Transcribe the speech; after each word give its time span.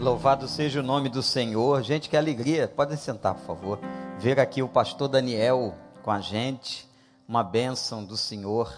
Louvado 0.00 0.48
seja 0.48 0.80
o 0.80 0.82
nome 0.82 1.10
do 1.10 1.22
Senhor. 1.22 1.82
Gente, 1.82 2.08
que 2.08 2.16
alegria. 2.16 2.66
Podem 2.66 2.96
sentar, 2.96 3.34
por 3.34 3.44
favor. 3.44 3.78
Ver 4.18 4.40
aqui 4.40 4.62
o 4.62 4.68
pastor 4.68 5.08
Daniel 5.08 5.74
com 6.02 6.10
a 6.10 6.22
gente. 6.22 6.88
Uma 7.28 7.44
bênção 7.44 8.02
do 8.02 8.16
Senhor. 8.16 8.72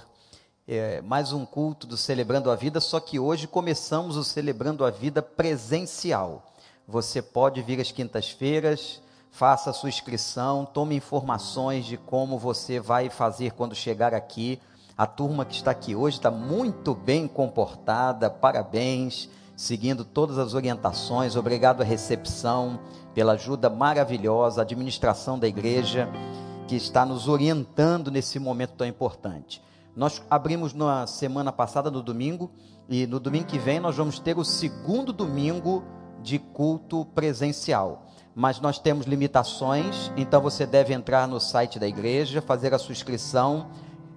É, 0.66 1.00
mais 1.00 1.32
um 1.32 1.46
culto 1.46 1.86
do 1.86 1.96
Celebrando 1.96 2.50
a 2.50 2.56
Vida, 2.56 2.80
só 2.80 2.98
que 2.98 3.20
hoje 3.20 3.46
começamos 3.46 4.16
o 4.16 4.24
Celebrando 4.24 4.84
a 4.84 4.90
Vida 4.90 5.22
presencial. 5.22 6.42
Você 6.88 7.22
pode 7.22 7.62
vir 7.62 7.80
às 7.80 7.92
quintas-feiras, 7.92 9.00
faça 9.30 9.70
a 9.70 9.72
sua 9.72 9.90
inscrição, 9.90 10.64
tome 10.64 10.96
informações 10.96 11.86
de 11.86 11.96
como 11.96 12.36
você 12.36 12.80
vai 12.80 13.08
fazer 13.08 13.52
quando 13.52 13.76
chegar 13.76 14.12
aqui. 14.12 14.60
A 14.98 15.06
turma 15.06 15.44
que 15.44 15.54
está 15.54 15.70
aqui 15.70 15.94
hoje 15.94 16.16
está 16.16 16.32
muito 16.32 16.96
bem 16.96 17.28
comportada, 17.28 18.28
parabéns 18.28 19.30
seguindo 19.56 20.04
todas 20.04 20.38
as 20.38 20.54
orientações. 20.54 21.36
Obrigado 21.36 21.82
à 21.82 21.84
recepção 21.84 22.80
pela 23.14 23.32
ajuda 23.32 23.68
maravilhosa, 23.68 24.60
a 24.60 24.64
administração 24.64 25.38
da 25.38 25.46
igreja 25.46 26.08
que 26.66 26.74
está 26.74 27.04
nos 27.04 27.28
orientando 27.28 28.10
nesse 28.10 28.38
momento 28.38 28.74
tão 28.74 28.86
importante. 28.86 29.62
Nós 29.94 30.22
abrimos 30.30 30.72
na 30.72 31.06
semana 31.06 31.52
passada, 31.52 31.90
no 31.90 32.02
domingo, 32.02 32.50
e 32.88 33.06
no 33.06 33.20
domingo 33.20 33.46
que 33.46 33.58
vem 33.58 33.78
nós 33.78 33.96
vamos 33.96 34.18
ter 34.18 34.38
o 34.38 34.44
segundo 34.44 35.12
domingo 35.12 35.84
de 36.22 36.38
culto 36.38 37.04
presencial. 37.14 38.06
Mas 38.34 38.60
nós 38.60 38.78
temos 38.78 39.04
limitações, 39.04 40.10
então 40.16 40.40
você 40.40 40.64
deve 40.64 40.94
entrar 40.94 41.28
no 41.28 41.38
site 41.38 41.78
da 41.78 41.86
igreja, 41.86 42.40
fazer 42.40 42.72
a 42.72 42.78
sua 42.78 42.92
inscrição. 42.92 43.68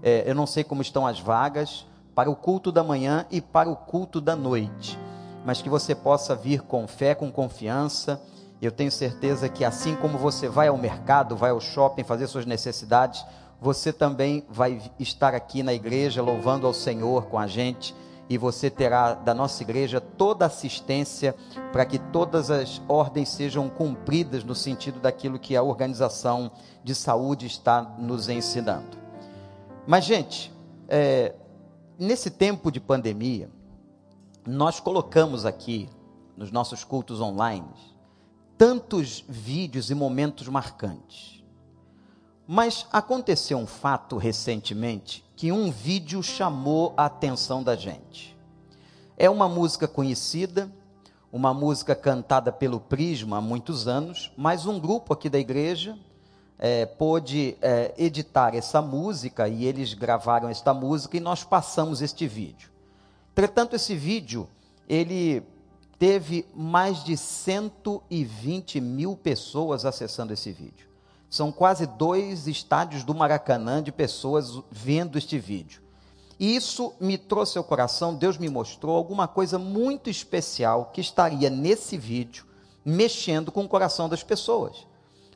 É, 0.01 0.23
eu 0.29 0.33
não 0.33 0.47
sei 0.47 0.63
como 0.63 0.81
estão 0.81 1.05
as 1.05 1.19
vagas 1.19 1.85
para 2.13 2.29
o 2.29 2.35
culto 2.35 2.71
da 2.71 2.81
manhã 2.81 3.25
e 3.29 3.41
para 3.41 3.69
o 3.69 3.75
culto 3.75 4.21
da 4.21 4.37
noite 4.37 4.97
mas 5.45 5.61
que 5.61 5.69
você 5.69 5.93
possa 5.93 6.35
vir 6.35 6.61
com 6.61 6.87
fé, 6.87 7.13
com 7.13 7.31
confiança. 7.31 8.19
Eu 8.59 8.71
tenho 8.71 8.91
certeza 8.91 9.47
que 9.47 9.63
assim 9.63 9.95
como 9.95 10.17
você 10.17 10.49
vai 10.49 10.67
ao 10.67 10.77
mercado, 10.77 11.37
vai 11.37 11.51
ao 11.51 11.61
shopping 11.61 12.03
fazer 12.03 12.25
suas 12.25 12.47
necessidades, 12.47 13.23
você 13.61 13.93
também 13.93 14.43
vai 14.49 14.81
estar 14.99 15.35
aqui 15.35 15.61
na 15.61 15.73
igreja 15.73 16.21
louvando 16.21 16.65
ao 16.65 16.73
Senhor 16.73 17.27
com 17.27 17.37
a 17.37 17.45
gente 17.45 17.95
e 18.27 18.37
você 18.37 18.71
terá 18.71 19.13
da 19.13 19.35
nossa 19.35 19.61
igreja 19.61 20.01
toda 20.01 20.47
assistência 20.47 21.35
para 21.71 21.85
que 21.85 21.99
todas 21.99 22.49
as 22.49 22.81
ordens 22.87 23.29
sejam 23.29 23.69
cumpridas 23.69 24.43
no 24.43 24.55
sentido 24.55 24.99
daquilo 24.99 25.37
que 25.37 25.55
a 25.55 25.61
organização 25.61 26.51
de 26.83 26.95
saúde 26.95 27.45
está 27.45 27.83
nos 27.99 28.27
ensinando. 28.29 28.97
Mas, 29.85 30.05
gente, 30.05 30.51
é, 30.87 31.35
nesse 31.99 32.31
tempo 32.31 32.71
de 32.71 32.79
pandemia, 32.79 33.49
nós 34.45 34.79
colocamos 34.79 35.45
aqui 35.45 35.89
nos 36.37 36.51
nossos 36.51 36.83
cultos 36.83 37.19
online 37.19 37.95
tantos 38.57 39.23
vídeos 39.27 39.89
e 39.89 39.95
momentos 39.95 40.47
marcantes. 40.47 41.43
Mas 42.47 42.87
aconteceu 42.91 43.57
um 43.57 43.65
fato 43.65 44.17
recentemente 44.17 45.25
que 45.35 45.51
um 45.51 45.71
vídeo 45.71 46.21
chamou 46.23 46.93
a 46.95 47.05
atenção 47.05 47.63
da 47.63 47.75
gente. 47.75 48.37
É 49.17 49.29
uma 49.29 49.49
música 49.49 49.87
conhecida, 49.87 50.71
uma 51.31 51.53
música 51.53 51.95
cantada 51.95 52.51
pelo 52.51 52.79
Prisma 52.79 53.37
há 53.37 53.41
muitos 53.41 53.87
anos, 53.87 54.31
mas 54.37 54.65
um 54.65 54.79
grupo 54.79 55.11
aqui 55.13 55.29
da 55.29 55.39
igreja 55.39 55.97
é, 56.57 56.85
pôde 56.85 57.57
é, 57.61 57.93
editar 57.97 58.55
essa 58.55 58.81
música 58.81 59.49
e 59.49 59.65
eles 59.65 59.93
gravaram 59.93 60.47
esta 60.47 60.73
música 60.73 61.17
e 61.17 61.19
nós 61.19 61.43
passamos 61.43 62.01
este 62.01 62.27
vídeo. 62.27 62.74
Entretanto, 63.37 63.75
esse 63.75 63.93
vídeo, 63.93 64.47
ele 64.87 65.43
teve 65.99 66.47
mais 66.55 67.03
de 67.03 67.17
120 67.17 68.79
mil 68.79 69.17
pessoas 69.17 69.83
acessando 69.83 70.31
esse 70.31 70.53
vídeo. 70.53 70.87
São 71.29 71.51
quase 71.51 71.85
dois 71.85 72.47
estádios 72.47 73.03
do 73.03 73.13
Maracanã 73.13 73.83
de 73.83 73.91
pessoas 73.91 74.63
vendo 74.71 75.17
este 75.17 75.37
vídeo. 75.37 75.81
E 76.39 76.55
isso 76.55 76.93
me 76.97 77.17
trouxe 77.17 77.57
ao 77.57 77.63
coração, 77.65 78.15
Deus 78.15 78.37
me 78.37 78.47
mostrou 78.47 78.95
alguma 78.95 79.27
coisa 79.27 79.59
muito 79.59 80.09
especial 80.09 80.91
que 80.93 81.01
estaria 81.01 81.49
nesse 81.49 81.97
vídeo, 81.97 82.45
mexendo 82.85 83.51
com 83.51 83.65
o 83.65 83.67
coração 83.67 84.07
das 84.07 84.23
pessoas. 84.23 84.87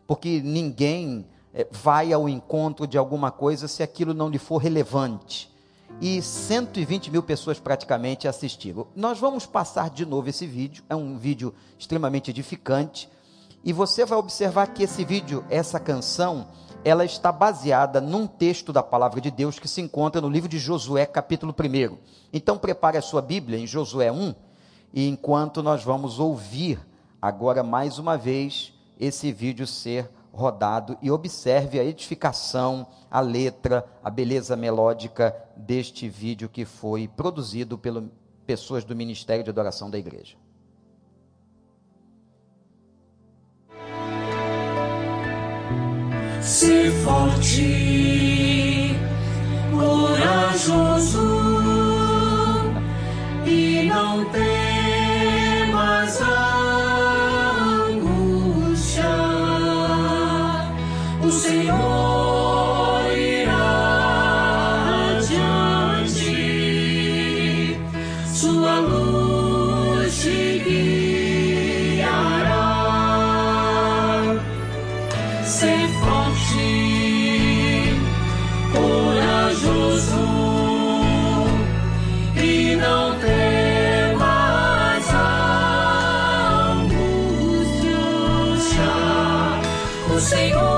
Porque 0.07 0.39
ninguém 0.41 1.27
é, 1.53 1.67
vai 1.69 2.13
ao 2.13 2.29
encontro 2.29 2.87
de 2.87 2.97
alguma 2.97 3.29
coisa 3.29 3.67
se 3.67 3.83
aquilo 3.83 4.13
não 4.13 4.29
lhe 4.29 4.39
for 4.39 4.55
relevante 4.59 5.49
e 6.01 6.21
120 6.21 7.11
mil 7.11 7.21
pessoas 7.21 7.59
praticamente 7.59 8.27
assistiram. 8.27 8.87
Nós 8.95 9.19
vamos 9.19 9.45
passar 9.45 9.89
de 9.89 10.05
novo 10.05 10.29
esse 10.29 10.45
vídeo, 10.45 10.83
é 10.89 10.95
um 10.95 11.17
vídeo 11.17 11.53
extremamente 11.77 12.31
edificante, 12.31 13.09
e 13.63 13.73
você 13.73 14.05
vai 14.05 14.17
observar 14.17 14.67
que 14.67 14.83
esse 14.83 15.03
vídeo, 15.03 15.43
essa 15.49 15.79
canção, 15.79 16.47
ela 16.85 17.03
está 17.03 17.31
baseada 17.31 17.99
num 17.99 18.25
texto 18.25 18.71
da 18.71 18.81
palavra 18.81 19.19
de 19.19 19.29
Deus 19.29 19.59
que 19.59 19.67
se 19.67 19.81
encontra 19.81 20.21
no 20.21 20.29
livro 20.29 20.47
de 20.47 20.57
Josué, 20.57 21.05
capítulo 21.05 21.53
1. 21.53 21.97
Então 22.31 22.57
prepare 22.57 22.97
a 22.97 23.01
sua 23.01 23.21
Bíblia 23.21 23.59
em 23.59 23.67
Josué 23.67 24.11
1, 24.11 24.33
e 24.93 25.07
enquanto 25.07 25.61
nós 25.61 25.83
vamos 25.83 26.19
ouvir 26.19 26.79
agora 27.21 27.61
mais 27.61 27.99
uma 27.99 28.17
vez 28.17 28.73
esse 28.97 29.31
vídeo 29.31 29.67
ser 29.67 30.09
rodado 30.39 30.97
e 31.01 31.11
observe 31.11 31.79
a 31.79 31.83
edificação, 31.83 32.87
a 33.11 33.19
letra, 33.19 33.85
a 34.01 34.09
beleza 34.09 34.55
melódica 34.55 35.35
deste 35.55 36.07
vídeo 36.07 36.47
que 36.47 36.63
foi 36.63 37.07
produzido 37.07 37.77
pelas 37.77 38.05
pessoas 38.47 38.85
do 38.85 38.95
Ministério 38.95 39.43
de 39.43 39.49
Adoração 39.49 39.91
da 39.91 39.99
Igreja. 39.99 40.37
Ser 46.41 46.91
forte, 47.03 48.95
corajoso 49.71 51.38
sing 90.19 90.68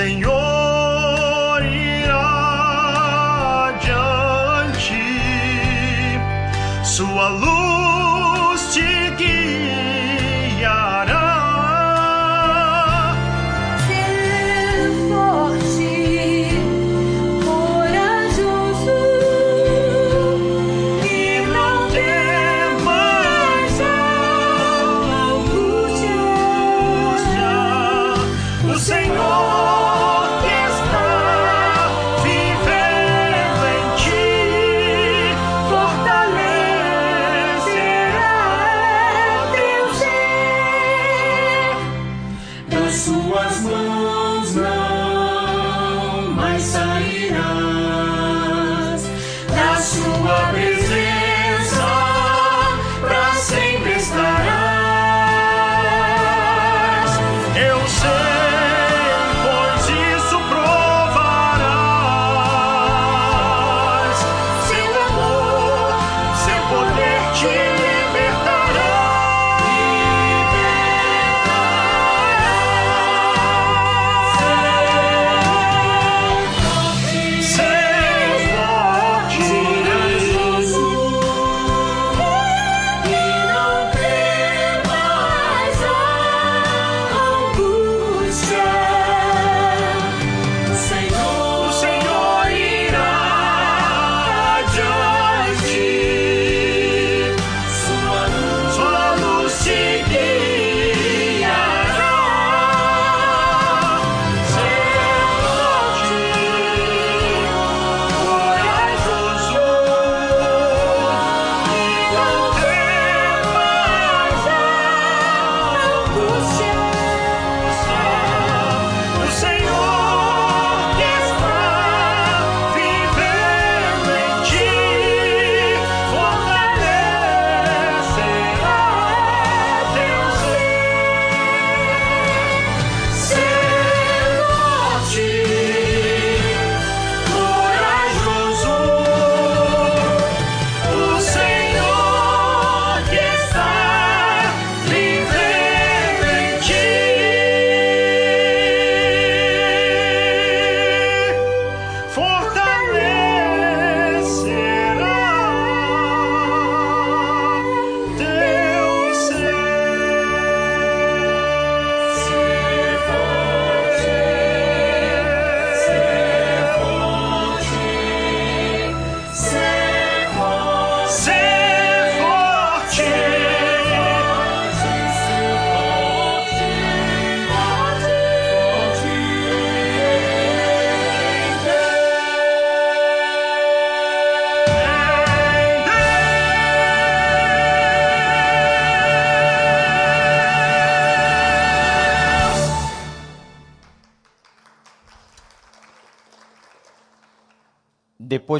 Senhor. 0.00 0.49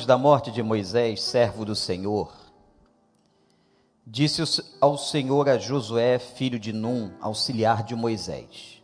Depois 0.01 0.07
da 0.07 0.17
morte 0.17 0.51
de 0.51 0.63
Moisés, 0.63 1.23
servo 1.23 1.63
do 1.63 1.77
Senhor, 1.77 2.33
disse 4.07 4.43
ao 4.81 4.97
Senhor 4.97 5.47
a 5.47 5.59
Josué, 5.59 6.19
filho 6.19 6.59
de 6.59 6.73
Num, 6.73 7.13
auxiliar 7.21 7.83
de 7.83 7.95
Moisés: 7.95 8.83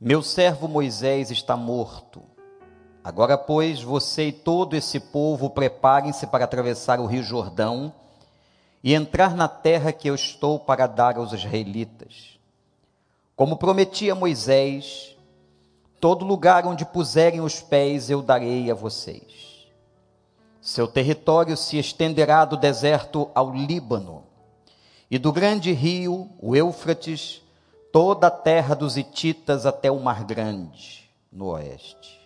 Meu 0.00 0.22
servo 0.22 0.66
Moisés 0.66 1.30
está 1.30 1.54
morto. 1.54 2.22
Agora, 3.04 3.36
pois, 3.36 3.82
você 3.82 4.28
e 4.28 4.32
todo 4.32 4.74
esse 4.74 4.98
povo 4.98 5.50
preparem-se 5.50 6.26
para 6.26 6.44
atravessar 6.44 6.98
o 6.98 7.04
rio 7.04 7.22
Jordão 7.22 7.92
e 8.82 8.94
entrar 8.94 9.34
na 9.34 9.48
terra 9.48 9.92
que 9.92 10.08
eu 10.08 10.14
estou 10.14 10.58
para 10.58 10.86
dar 10.86 11.18
aos 11.18 11.34
israelitas. 11.34 12.38
Como 13.36 13.58
prometi 13.58 14.10
a 14.10 14.14
Moisés, 14.14 15.11
todo 16.02 16.24
lugar 16.24 16.66
onde 16.66 16.84
puserem 16.84 17.40
os 17.40 17.60
pés 17.60 18.10
eu 18.10 18.20
darei 18.20 18.68
a 18.68 18.74
vocês. 18.74 19.68
Seu 20.60 20.88
território 20.88 21.56
se 21.56 21.78
estenderá 21.78 22.44
do 22.44 22.56
deserto 22.56 23.30
ao 23.32 23.54
Líbano 23.54 24.24
e 25.08 25.16
do 25.16 25.32
grande 25.32 25.70
rio, 25.70 26.28
o 26.40 26.56
Eufrates, 26.56 27.40
toda 27.92 28.26
a 28.26 28.30
terra 28.32 28.74
dos 28.74 28.96
Hititas 28.96 29.64
até 29.64 29.92
o 29.92 30.00
Mar 30.00 30.24
Grande, 30.24 31.08
no 31.30 31.50
oeste. 31.50 32.20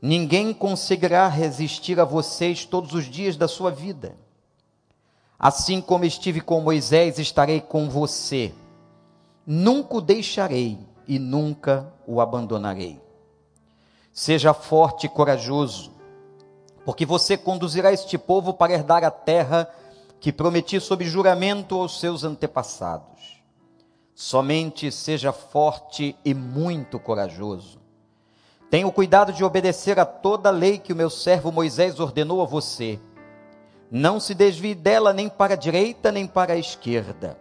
Ninguém 0.00 0.54
conseguirá 0.54 1.28
resistir 1.28 2.00
a 2.00 2.06
vocês 2.06 2.64
todos 2.64 2.94
os 2.94 3.04
dias 3.04 3.36
da 3.36 3.46
sua 3.46 3.70
vida. 3.70 4.16
Assim 5.38 5.82
como 5.82 6.06
estive 6.06 6.40
com 6.40 6.62
Moisés, 6.62 7.18
estarei 7.18 7.60
com 7.60 7.90
você. 7.90 8.54
Nunca 9.46 9.96
o 9.96 10.00
deixarei 10.00 10.78
e 11.06 11.18
nunca 11.18 11.97
o 12.08 12.22
abandonarei. 12.22 12.98
Seja 14.10 14.54
forte 14.54 15.04
e 15.04 15.08
corajoso, 15.10 15.92
porque 16.82 17.04
você 17.04 17.36
conduzirá 17.36 17.92
este 17.92 18.16
povo 18.16 18.54
para 18.54 18.72
herdar 18.72 19.04
a 19.04 19.10
terra 19.10 19.68
que 20.18 20.32
prometi 20.32 20.80
sob 20.80 21.04
juramento 21.04 21.78
aos 21.78 22.00
seus 22.00 22.24
antepassados. 22.24 23.42
Somente 24.14 24.90
seja 24.90 25.32
forte 25.32 26.16
e 26.24 26.32
muito 26.32 26.98
corajoso. 26.98 27.78
Tenha 28.70 28.86
o 28.86 28.92
cuidado 28.92 29.32
de 29.32 29.44
obedecer 29.44 30.00
a 30.00 30.06
toda 30.06 30.48
a 30.48 30.52
lei 30.52 30.78
que 30.78 30.92
o 30.94 30.96
meu 30.96 31.10
servo 31.10 31.52
Moisés 31.52 32.00
ordenou 32.00 32.40
a 32.42 32.46
você. 32.46 32.98
Não 33.90 34.18
se 34.18 34.34
desvie 34.34 34.74
dela 34.74 35.12
nem 35.12 35.28
para 35.28 35.54
a 35.54 35.56
direita 35.56 36.10
nem 36.10 36.26
para 36.26 36.54
a 36.54 36.58
esquerda, 36.58 37.38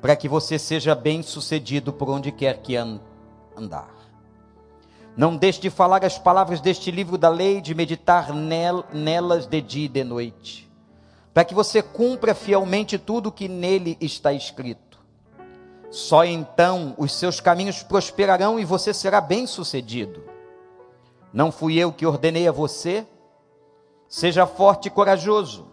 para 0.00 0.14
que 0.14 0.28
você 0.28 0.58
seja 0.58 0.94
bem-sucedido 0.94 1.92
por 1.92 2.08
onde 2.10 2.30
quer 2.30 2.58
que 2.58 2.76
andar. 2.76 3.93
Não 5.16 5.36
deixe 5.36 5.60
de 5.60 5.70
falar 5.70 6.04
as 6.04 6.18
palavras 6.18 6.60
deste 6.60 6.90
livro 6.90 7.16
da 7.16 7.28
lei, 7.28 7.60
de 7.60 7.74
meditar 7.74 8.32
nel, 8.32 8.84
nelas 8.92 9.46
de 9.46 9.60
dia 9.60 9.84
e 9.86 9.88
de 9.88 10.02
noite, 10.02 10.70
para 11.32 11.44
que 11.44 11.54
você 11.54 11.80
cumpra 11.82 12.34
fielmente 12.34 12.98
tudo 12.98 13.28
o 13.28 13.32
que 13.32 13.46
nele 13.46 13.96
está 14.00 14.32
escrito. 14.32 14.98
Só 15.88 16.24
então 16.24 16.94
os 16.98 17.12
seus 17.12 17.38
caminhos 17.38 17.82
prosperarão 17.84 18.58
e 18.58 18.64
você 18.64 18.92
será 18.92 19.20
bem-sucedido. 19.20 20.24
Não 21.32 21.52
fui 21.52 21.78
eu 21.78 21.92
que 21.92 22.04
ordenei 22.04 22.48
a 22.48 22.52
você? 22.52 23.06
Seja 24.08 24.46
forte 24.46 24.86
e 24.86 24.90
corajoso. 24.90 25.68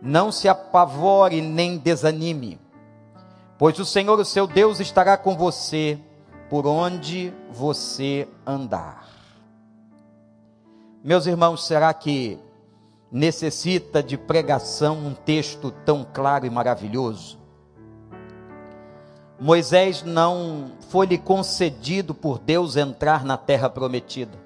Não 0.00 0.30
se 0.30 0.48
apavore 0.48 1.40
nem 1.40 1.78
desanime, 1.78 2.60
pois 3.58 3.76
o 3.80 3.84
Senhor, 3.84 4.18
o 4.20 4.24
seu 4.24 4.46
Deus, 4.46 4.78
estará 4.78 5.16
com 5.16 5.36
você 5.36 5.98
por 6.48 6.66
onde 6.66 7.32
você 7.50 8.28
andar. 8.46 9.08
Meus 11.02 11.26
irmãos, 11.26 11.66
será 11.66 11.92
que 11.92 12.38
necessita 13.10 14.02
de 14.02 14.16
pregação 14.16 14.96
um 14.98 15.14
texto 15.14 15.70
tão 15.84 16.04
claro 16.04 16.46
e 16.46 16.50
maravilhoso? 16.50 17.38
Moisés 19.38 20.02
não 20.02 20.72
foi-lhe 20.88 21.18
concedido 21.18 22.14
por 22.14 22.38
Deus 22.38 22.76
entrar 22.76 23.24
na 23.24 23.36
terra 23.36 23.68
prometida. 23.68 24.38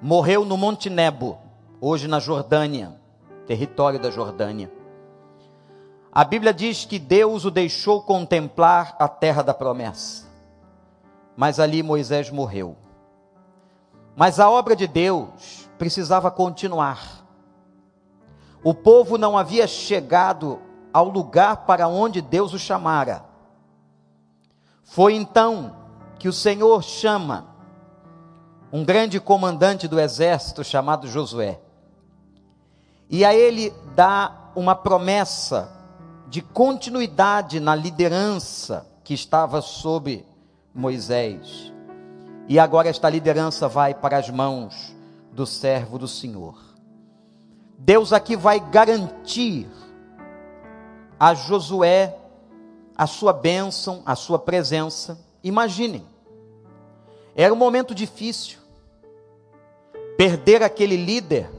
Morreu 0.00 0.44
no 0.44 0.56
Monte 0.56 0.90
Nebo, 0.90 1.38
hoje 1.80 2.06
na 2.06 2.20
Jordânia, 2.20 3.00
território 3.46 3.98
da 3.98 4.10
Jordânia. 4.10 4.70
A 6.12 6.22
Bíblia 6.22 6.52
diz 6.52 6.84
que 6.84 6.98
Deus 6.98 7.44
o 7.44 7.50
deixou 7.50 8.02
contemplar 8.02 8.94
a 8.98 9.08
terra 9.08 9.42
da 9.42 9.54
promessa. 9.54 10.25
Mas 11.36 11.60
ali 11.60 11.82
Moisés 11.82 12.30
morreu. 12.30 12.76
Mas 14.16 14.40
a 14.40 14.48
obra 14.48 14.74
de 14.74 14.86
Deus 14.86 15.68
precisava 15.76 16.30
continuar. 16.30 17.26
O 18.64 18.72
povo 18.72 19.18
não 19.18 19.36
havia 19.36 19.66
chegado 19.66 20.58
ao 20.92 21.08
lugar 21.08 21.66
para 21.66 21.86
onde 21.86 22.22
Deus 22.22 22.54
o 22.54 22.58
chamara. 22.58 23.24
Foi 24.82 25.14
então 25.14 25.76
que 26.18 26.28
o 26.28 26.32
Senhor 26.32 26.82
chama 26.82 27.46
um 28.72 28.82
grande 28.84 29.20
comandante 29.20 29.86
do 29.86 30.00
exército 30.00 30.64
chamado 30.64 31.06
Josué. 31.06 31.60
E 33.08 33.24
a 33.24 33.34
ele 33.34 33.72
dá 33.94 34.50
uma 34.54 34.74
promessa 34.74 35.70
de 36.28 36.40
continuidade 36.40 37.60
na 37.60 37.74
liderança 37.74 38.86
que 39.04 39.14
estava 39.14 39.60
sob 39.60 40.24
Moisés. 40.76 41.72
E 42.46 42.58
agora 42.58 42.88
esta 42.88 43.08
liderança 43.08 43.66
vai 43.66 43.94
para 43.94 44.18
as 44.18 44.30
mãos 44.30 44.94
do 45.32 45.46
servo 45.46 45.98
do 45.98 46.06
Senhor. 46.06 46.56
Deus 47.78 48.12
aqui 48.12 48.36
vai 48.36 48.60
garantir 48.60 49.66
a 51.18 51.34
Josué 51.34 52.16
a 52.96 53.06
sua 53.06 53.32
bênção, 53.32 54.02
a 54.06 54.14
sua 54.14 54.38
presença. 54.38 55.18
Imaginem, 55.42 56.04
era 57.34 57.52
um 57.52 57.56
momento 57.56 57.94
difícil. 57.94 58.58
Perder 60.16 60.62
aquele 60.62 60.96
líder 60.96 61.50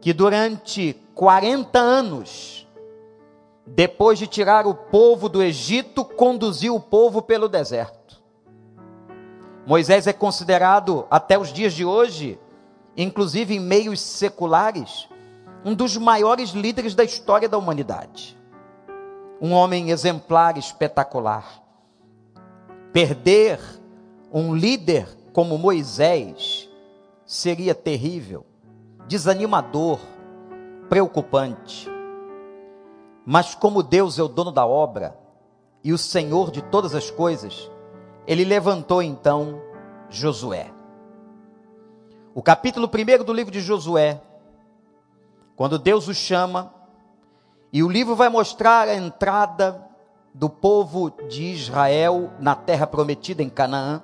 que 0.00 0.12
durante 0.12 0.94
40 1.14 1.78
anos, 1.78 2.66
depois 3.64 4.18
de 4.18 4.26
tirar 4.26 4.66
o 4.66 4.74
povo 4.74 5.28
do 5.28 5.40
Egito, 5.40 6.04
conduziu 6.04 6.74
o 6.74 6.80
povo 6.80 7.22
pelo 7.22 7.48
deserto. 7.48 8.01
Moisés 9.66 10.06
é 10.06 10.12
considerado, 10.12 11.06
até 11.10 11.38
os 11.38 11.52
dias 11.52 11.72
de 11.72 11.84
hoje, 11.84 12.38
inclusive 12.96 13.54
em 13.54 13.60
meios 13.60 14.00
seculares, 14.00 15.08
um 15.64 15.74
dos 15.74 15.96
maiores 15.96 16.50
líderes 16.50 16.94
da 16.94 17.04
história 17.04 17.48
da 17.48 17.56
humanidade. 17.56 18.36
Um 19.40 19.52
homem 19.52 19.90
exemplar, 19.90 20.58
espetacular. 20.58 21.62
Perder 22.92 23.60
um 24.32 24.54
líder 24.54 25.06
como 25.32 25.56
Moisés 25.56 26.68
seria 27.24 27.74
terrível, 27.74 28.44
desanimador, 29.06 30.00
preocupante. 30.88 31.88
Mas 33.24 33.54
como 33.54 33.82
Deus 33.82 34.18
é 34.18 34.22
o 34.22 34.28
dono 34.28 34.50
da 34.50 34.66
obra 34.66 35.16
e 35.84 35.92
o 35.92 35.98
Senhor 35.98 36.50
de 36.50 36.60
todas 36.62 36.94
as 36.94 37.10
coisas, 37.10 37.70
ele 38.26 38.44
levantou 38.44 39.02
então 39.02 39.60
Josué. 40.08 40.70
O 42.34 42.42
capítulo 42.42 42.88
1 42.88 43.24
do 43.24 43.32
livro 43.32 43.52
de 43.52 43.60
Josué, 43.60 44.20
quando 45.56 45.78
Deus 45.78 46.08
o 46.08 46.14
chama, 46.14 46.72
e 47.72 47.82
o 47.82 47.88
livro 47.88 48.14
vai 48.14 48.28
mostrar 48.28 48.88
a 48.88 48.94
entrada 48.94 49.86
do 50.34 50.48
povo 50.48 51.10
de 51.28 51.44
Israel 51.44 52.30
na 52.38 52.54
terra 52.54 52.86
prometida 52.86 53.42
em 53.42 53.50
Canaã. 53.50 54.02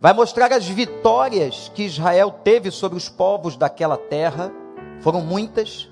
Vai 0.00 0.12
mostrar 0.12 0.52
as 0.52 0.66
vitórias 0.66 1.70
que 1.74 1.82
Israel 1.82 2.30
teve 2.30 2.70
sobre 2.70 2.96
os 2.96 3.08
povos 3.08 3.56
daquela 3.56 3.96
terra, 3.96 4.52
foram 5.00 5.20
muitas, 5.20 5.90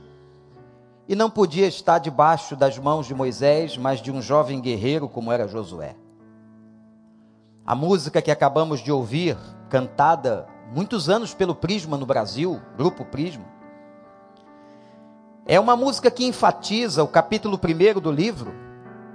e 1.08 1.14
não 1.14 1.30
podia 1.30 1.66
estar 1.66 1.98
debaixo 1.98 2.56
das 2.56 2.78
mãos 2.78 3.06
de 3.06 3.14
Moisés, 3.14 3.76
mas 3.76 4.00
de 4.00 4.10
um 4.10 4.20
jovem 4.20 4.60
guerreiro 4.60 5.08
como 5.08 5.32
era 5.32 5.48
Josué. 5.48 5.96
A 7.66 7.75
música 7.75 8.23
que 8.23 8.30
acabamos 8.30 8.78
de 8.78 8.92
ouvir, 8.92 9.37
cantada 9.68 10.46
muitos 10.73 11.08
anos 11.08 11.35
pelo 11.35 11.52
Prisma 11.52 11.96
no 11.96 12.06
Brasil, 12.06 12.62
Grupo 12.76 13.04
Prisma, 13.04 13.44
é 15.44 15.58
uma 15.58 15.75
música 15.75 16.08
que 16.08 16.25
enfatiza 16.25 17.02
o 17.02 17.08
capítulo 17.08 17.58
1 17.58 18.00
do 18.00 18.12
livro, 18.12 18.54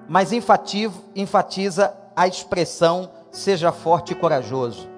mas 0.05 0.33
enfatiza 0.33 1.97
a 2.13 2.27
expressão 2.27 3.09
seja 3.31 3.71
forte 3.71 4.11
e 4.11 4.15
corajoso. 4.15 4.89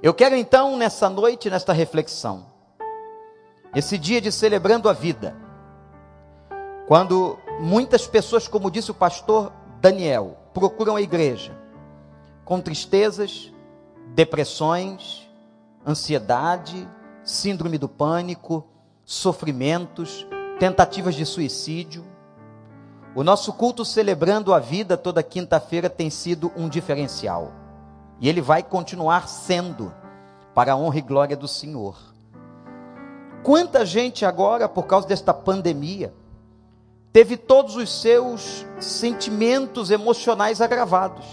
Eu 0.00 0.14
quero 0.14 0.36
então, 0.36 0.76
nessa 0.76 1.10
noite, 1.10 1.50
nesta 1.50 1.72
reflexão, 1.72 2.46
esse 3.74 3.98
dia 3.98 4.20
de 4.20 4.30
celebrando 4.30 4.88
a 4.88 4.92
vida, 4.92 5.36
quando 6.86 7.36
muitas 7.58 8.06
pessoas, 8.06 8.46
como 8.46 8.70
disse 8.70 8.92
o 8.92 8.94
pastor 8.94 9.52
Daniel, 9.80 10.36
procuram 10.52 10.94
a 10.94 11.02
igreja 11.02 11.63
com 12.44 12.60
tristezas, 12.60 13.52
depressões, 14.14 15.28
ansiedade, 15.86 16.88
síndrome 17.22 17.78
do 17.78 17.88
pânico, 17.88 18.66
sofrimentos, 19.04 20.26
tentativas 20.58 21.14
de 21.14 21.24
suicídio, 21.24 22.04
o 23.14 23.22
nosso 23.22 23.52
culto 23.52 23.84
celebrando 23.84 24.52
a 24.52 24.58
vida 24.58 24.96
toda 24.96 25.22
quinta-feira 25.22 25.88
tem 25.88 26.10
sido 26.10 26.50
um 26.56 26.68
diferencial. 26.68 27.52
E 28.20 28.28
ele 28.28 28.40
vai 28.40 28.62
continuar 28.62 29.28
sendo, 29.28 29.92
para 30.52 30.72
a 30.72 30.76
honra 30.76 30.98
e 30.98 31.02
glória 31.02 31.36
do 31.36 31.46
Senhor. 31.46 31.96
Quanta 33.42 33.84
gente 33.84 34.24
agora, 34.24 34.68
por 34.68 34.86
causa 34.86 35.06
desta 35.06 35.34
pandemia, 35.34 36.12
teve 37.12 37.36
todos 37.36 37.76
os 37.76 38.00
seus 38.00 38.66
sentimentos 38.80 39.90
emocionais 39.90 40.60
agravados. 40.60 41.24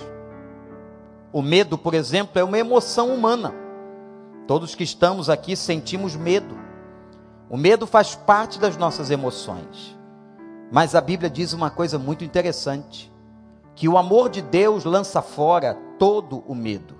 O 1.33 1.41
medo, 1.41 1.77
por 1.77 1.93
exemplo, 1.93 2.39
é 2.39 2.43
uma 2.43 2.59
emoção 2.59 3.13
humana. 3.13 3.53
Todos 4.47 4.75
que 4.75 4.83
estamos 4.83 5.29
aqui 5.29 5.55
sentimos 5.55 6.15
medo. 6.15 6.59
O 7.50 7.55
medo 7.55 7.88
faz 7.88 8.15
parte 8.15 8.59
das 8.59 8.75
nossas 8.75 9.09
emoções. 9.09 9.97
Mas 10.69 10.93
a 10.93 11.00
Bíblia 11.00 11.29
diz 11.29 11.53
uma 11.53 11.69
coisa 11.69 11.97
muito 11.97 12.25
interessante: 12.25 13.11
que 13.75 13.88
o 13.88 13.97
amor 13.97 14.29
de 14.29 14.41
Deus 14.41 14.83
lança 14.83 15.21
fora 15.21 15.77
todo 15.97 16.43
o 16.47 16.53
medo. 16.53 16.95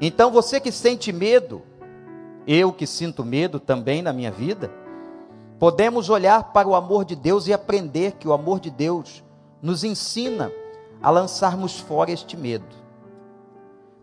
Então 0.00 0.30
você 0.30 0.60
que 0.60 0.70
sente 0.70 1.10
medo, 1.10 1.62
eu 2.46 2.70
que 2.70 2.86
sinto 2.86 3.24
medo 3.24 3.58
também 3.58 4.02
na 4.02 4.12
minha 4.12 4.30
vida, 4.30 4.70
podemos 5.58 6.10
olhar 6.10 6.52
para 6.52 6.68
o 6.68 6.74
amor 6.74 7.06
de 7.06 7.16
Deus 7.16 7.46
e 7.46 7.52
aprender 7.52 8.12
que 8.12 8.28
o 8.28 8.32
amor 8.32 8.60
de 8.60 8.70
Deus 8.70 9.24
nos 9.62 9.84
ensina 9.84 10.52
a 11.02 11.10
lançarmos 11.10 11.80
fora 11.80 12.10
este 12.10 12.36
medo. 12.36 12.85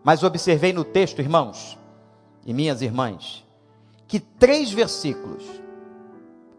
Mas 0.04 0.22
observei 0.22 0.72
no 0.72 0.84
texto, 0.84 1.20
irmãos 1.20 1.76
e 2.46 2.52
minhas 2.52 2.82
irmãs, 2.82 3.44
que 4.06 4.20
três 4.20 4.70
versículos 4.70 5.64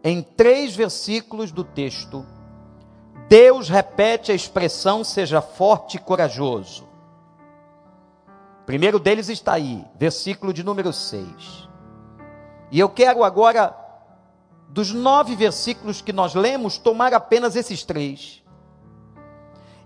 em 0.08 0.22
três 0.22 0.76
versículos 0.76 1.50
do 1.50 1.64
texto, 1.64 2.24
Deus 3.28 3.68
repete 3.68 4.30
a 4.30 4.36
expressão 4.36 5.02
seja 5.02 5.42
forte 5.42 5.96
e 5.96 5.98
corajoso. 5.98 6.84
O 8.62 8.64
primeiro 8.64 9.00
deles 9.00 9.28
está 9.28 9.54
aí, 9.54 9.84
versículo 9.98 10.52
de 10.52 10.62
número 10.62 10.92
6. 10.92 11.68
E 12.70 12.78
eu 12.78 12.88
quero 12.88 13.24
agora, 13.24 13.76
dos 14.68 14.92
nove 14.92 15.34
versículos 15.34 16.00
que 16.00 16.12
nós 16.12 16.36
lemos, 16.36 16.78
tomar 16.78 17.12
apenas 17.12 17.56
esses 17.56 17.82
três. 17.82 18.44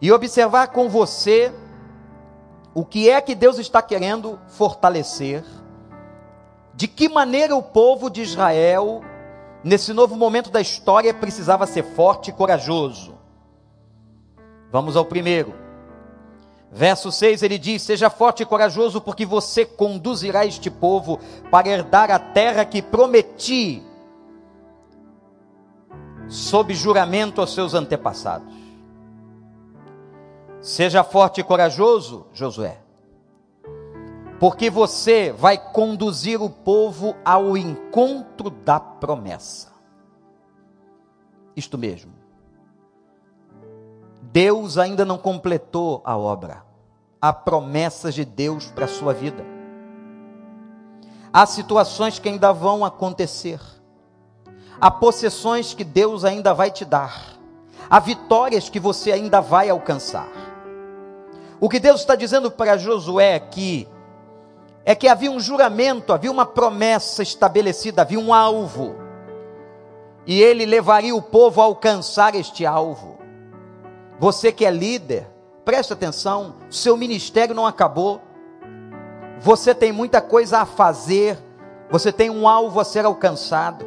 E 0.03 0.13
observar 0.13 0.67
com 0.67 0.91
você 0.91 1.51
o 2.75 2.85
que 2.85 3.11
é 3.11 3.21
que 3.21 3.35
Deus 3.35 3.59
está 3.59 3.83
querendo 3.83 4.39
fortalecer, 4.49 5.45
de 6.75 6.87
que 6.89 7.09
maneira 7.09 7.55
o 7.55 7.63
povo 7.63 8.09
de 8.09 8.23
Israel 8.23 9.03
nesse 9.63 9.93
novo 9.93 10.17
momento 10.17 10.51
da 10.51 10.61
história, 10.61 11.13
precisava 11.13 11.67
ser 11.67 11.83
forte 11.83 12.31
e 12.31 12.33
corajoso. 12.33 13.15
Vamos 14.71 14.97
ao 14.97 15.05
primeiro. 15.05 15.55
Verso 16.73 17.11
6 17.11 17.43
ele 17.43 17.59
diz: 17.59 17.83
Seja 17.83 18.09
forte 18.09 18.43
e 18.43 18.47
corajoso, 18.47 19.01
porque 19.01 19.27
você 19.27 19.65
conduzirá 19.65 20.47
este 20.47 20.71
povo 20.71 21.19
para 21.51 21.69
herdar 21.69 22.11
a 22.11 22.19
terra 22.19 22.65
que 22.65 22.81
prometi, 22.81 23.83
sob 26.29 26.73
juramento 26.75 27.41
aos 27.41 27.53
seus 27.53 27.75
antepassados. 27.75 28.47
Seja 30.61 31.03
forte 31.03 31.41
e 31.41 31.45
corajoso, 31.45 32.27
Josué, 32.35 32.79
porque 34.39 34.69
você 34.69 35.33
vai 35.33 35.57
conduzir 35.57 36.43
o 36.43 36.51
povo 36.51 37.17
ao 37.25 37.57
encontro 37.57 38.51
da 38.51 38.79
promessa. 38.79 39.73
Isto 41.57 41.79
mesmo. 41.79 42.13
Deus 44.23 44.79
ainda 44.79 45.05
não 45.05 45.19
completou 45.19 46.03
a 46.05 46.17
obra. 46.17 46.63
Há 47.21 47.33
promessas 47.33 48.15
de 48.15 48.25
Deus 48.25 48.67
para 48.67 48.85
a 48.85 48.89
sua 48.89 49.13
vida. 49.13 49.45
Há 51.33 51.47
situações 51.47 52.19
que 52.19 52.29
ainda 52.29 52.53
vão 52.53 52.85
acontecer. 52.85 53.61
Há 54.81 54.91
possessões 54.91 55.75
que 55.75 55.85
Deus 55.85 56.25
ainda 56.25 56.55
vai 56.55 56.71
te 56.71 56.85
dar. 56.85 57.39
Há 57.89 57.99
vitórias 57.99 58.69
que 58.69 58.81
você 58.81 59.13
ainda 59.13 59.41
vai 59.41 59.69
alcançar. 59.69 60.50
O 61.61 61.69
que 61.69 61.79
Deus 61.79 62.01
está 62.01 62.15
dizendo 62.15 62.51
para 62.51 62.79
Josué 62.79 63.35
aqui 63.35 63.87
é 64.83 64.95
que 64.95 65.07
havia 65.07 65.31
um 65.31 65.39
juramento, 65.39 66.13
havia 66.13 66.31
uma 66.31 66.47
promessa 66.47 67.23
estabelecida, 67.23 68.01
havia 68.01 68.19
um 68.19 68.33
alvo. 68.33 68.95
E 70.27 70.41
ele 70.41 70.65
levaria 70.65 71.15
o 71.15 71.21
povo 71.21 71.61
a 71.61 71.65
alcançar 71.65 72.35
este 72.35 72.65
alvo. 72.65 73.19
Você 74.19 74.51
que 74.51 74.65
é 74.65 74.71
líder, 74.71 75.29
preste 75.65 75.93
atenção, 75.93 76.55
seu 76.71 76.97
ministério 76.97 77.55
não 77.55 77.67
acabou. 77.67 78.23
Você 79.39 79.75
tem 79.75 79.93
muita 79.93 80.21
coisa 80.21 80.61
a 80.61 80.67
fazer, 80.67 81.39
você 81.91 82.11
tem 82.11 82.31
um 82.31 82.49
alvo 82.49 82.81
a 82.81 82.85
ser 82.85 83.05
alcançado. 83.05 83.85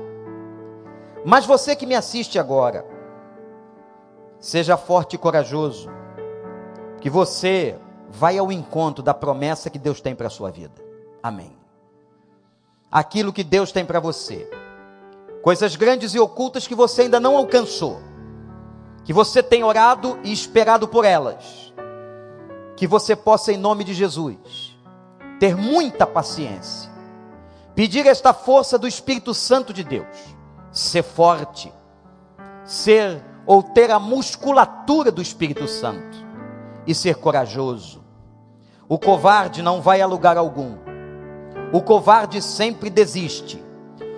Mas 1.26 1.46
você 1.46 1.76
que 1.76 1.86
me 1.86 1.96
assiste 1.96 2.38
agora, 2.38 2.86
seja 4.40 4.78
forte 4.78 5.16
e 5.16 5.20
corajoso, 5.20 5.90
que 7.04 7.10
você 7.10 7.78
vai 8.12 8.38
ao 8.38 8.50
encontro 8.50 9.04
da 9.04 9.14
promessa 9.14 9.70
que 9.70 9.78
Deus 9.78 10.00
tem 10.00 10.16
para 10.16 10.28
a 10.28 10.30
sua 10.30 10.50
vida. 10.50 10.82
Amém. 11.22 11.54
Aquilo 12.90 13.34
que 13.34 13.44
Deus 13.44 13.74
tem 13.74 13.86
para 13.86 14.00
você. 14.00 14.50
Coisas 15.42 15.76
grandes 15.76 16.14
e 16.14 16.20
ocultas 16.20 16.66
que 16.66 16.74
você 16.74 17.02
ainda 17.02 17.20
não 17.20 17.36
alcançou. 17.36 18.00
Que 19.04 19.12
você 19.12 19.44
tem 19.44 19.66
orado 19.66 20.18
e 20.24 20.32
esperado 20.32 20.88
por 20.88 21.04
elas. 21.04 21.74
Que 22.78 22.88
você 22.88 23.18
possa, 23.18 23.52
em 23.52 23.58
nome 23.58 23.84
de 23.84 23.94
Jesus, 23.94 24.80
ter 25.42 25.58
muita 25.58 26.08
paciência. 26.08 26.90
Pedir 27.76 28.06
esta 28.06 28.34
força 28.34 28.78
do 28.78 28.88
Espírito 28.88 29.34
Santo 29.34 29.74
de 29.74 29.84
Deus. 29.84 30.38
Ser 30.72 31.04
forte. 31.04 31.70
Ser 32.64 33.22
ou 33.46 33.62
ter 33.62 33.92
a 33.92 34.00
musculatura 34.00 35.12
do 35.12 35.22
Espírito 35.22 35.68
Santo. 35.68 36.13
E 36.86 36.94
ser 36.94 37.16
corajoso. 37.16 38.04
O 38.88 39.00
covarde 39.00 39.62
não 39.62 39.82
vai 39.82 40.02
a 40.02 40.06
lugar 40.06 40.38
algum 40.38 40.84
o 41.74 41.82
covarde 41.82 42.40
sempre 42.40 42.88
desiste. 42.88 43.60